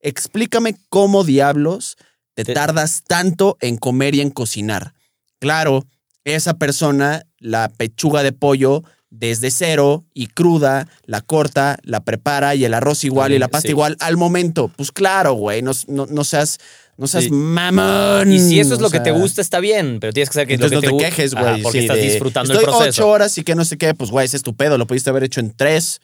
Explícame 0.00 0.76
cómo 0.88 1.24
diablos 1.24 1.96
te 2.34 2.44
Te- 2.44 2.54
tardas 2.54 3.02
tanto 3.06 3.56
en 3.60 3.76
comer 3.76 4.14
y 4.14 4.20
en 4.20 4.30
cocinar. 4.30 4.94
Claro, 5.40 5.84
esa 6.24 6.54
persona, 6.54 7.24
la 7.38 7.68
pechuga 7.68 8.22
de 8.22 8.32
pollo, 8.32 8.84
desde 9.10 9.50
cero 9.50 10.04
y 10.12 10.26
cruda, 10.28 10.86
la 11.04 11.20
corta, 11.22 11.78
la 11.82 12.04
prepara 12.04 12.54
y 12.54 12.64
el 12.64 12.74
arroz 12.74 13.04
igual 13.04 13.32
y 13.32 13.38
la 13.38 13.48
pasta 13.48 13.68
Sí. 13.68 13.72
igual 13.72 13.96
al 14.00 14.16
momento. 14.16 14.68
Pues 14.76 14.92
claro, 14.92 15.32
güey, 15.32 15.62
no, 15.62 15.72
no- 15.88 16.06
no 16.06 16.24
seas, 16.24 16.58
no 16.98 17.06
seas 17.06 17.24
Sí. 17.24 17.30
mamón. 17.30 18.30
Y 18.30 18.38
si 18.38 18.60
eso 18.60 18.74
es 18.74 18.80
o 18.80 18.82
lo 18.82 18.90
que 18.90 19.00
te 19.00 19.10
gusta, 19.12 19.40
está 19.40 19.60
bien, 19.60 19.98
pero 20.00 20.12
tienes 20.12 20.28
que 20.28 20.34
saber 20.34 20.48
que 20.48 20.54
entonces 20.54 20.74
lo 20.76 20.82
que 20.82 20.88
no 20.88 20.96
te, 20.98 21.04
quejes, 21.04 21.32
güey. 21.34 21.62
porque 21.62 21.78
sí, 21.78 21.84
estás 21.86 21.96
de, 21.96 22.02
disfrutando 22.02 22.52
Estoy 22.52 22.64
el 22.64 22.70
proceso. 22.76 23.02
ocho 23.02 23.08
horas 23.10 23.38
y 23.38 23.44
que 23.44 23.54
no 23.54 23.64
sé 23.64 23.78
qué, 23.78 23.94
pues 23.94 24.10
güey, 24.10 24.26
ese 24.26 24.36
es 24.36 24.42
tu 24.42 24.54
pedo. 24.54 24.76
Lo 24.76 24.86
pudiste 24.86 25.08
haber 25.08 25.24
hecho 25.24 25.40
en 25.40 25.52
tres. 25.54 26.00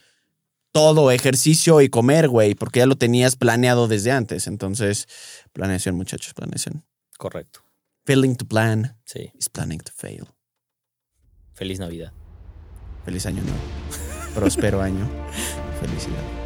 Todo, 0.72 1.10
ejercicio 1.12 1.80
y 1.82 1.88
comer, 1.88 2.28
güey, 2.28 2.54
porque 2.56 2.80
ya 2.80 2.86
lo 2.86 2.96
tenías 2.96 3.36
planeado 3.36 3.86
desde 3.86 4.10
antes. 4.10 4.46
Entonces, 4.48 5.06
planeación, 5.52 5.94
muchachos, 5.94 6.34
planeación. 6.34 6.84
Correcto. 7.16 7.60
Failing 8.06 8.34
to 8.36 8.44
plan 8.44 8.96
Sí. 9.04 9.30
is 9.38 9.48
planning 9.48 9.78
to 9.80 9.92
fail. 9.94 10.26
Feliz 11.52 11.78
Navidad. 11.78 12.12
Feliz 13.04 13.24
año 13.26 13.42
nuevo. 13.42 13.58
Próspero 14.34 14.82
año. 14.82 15.08
Felicidad. 15.80 16.43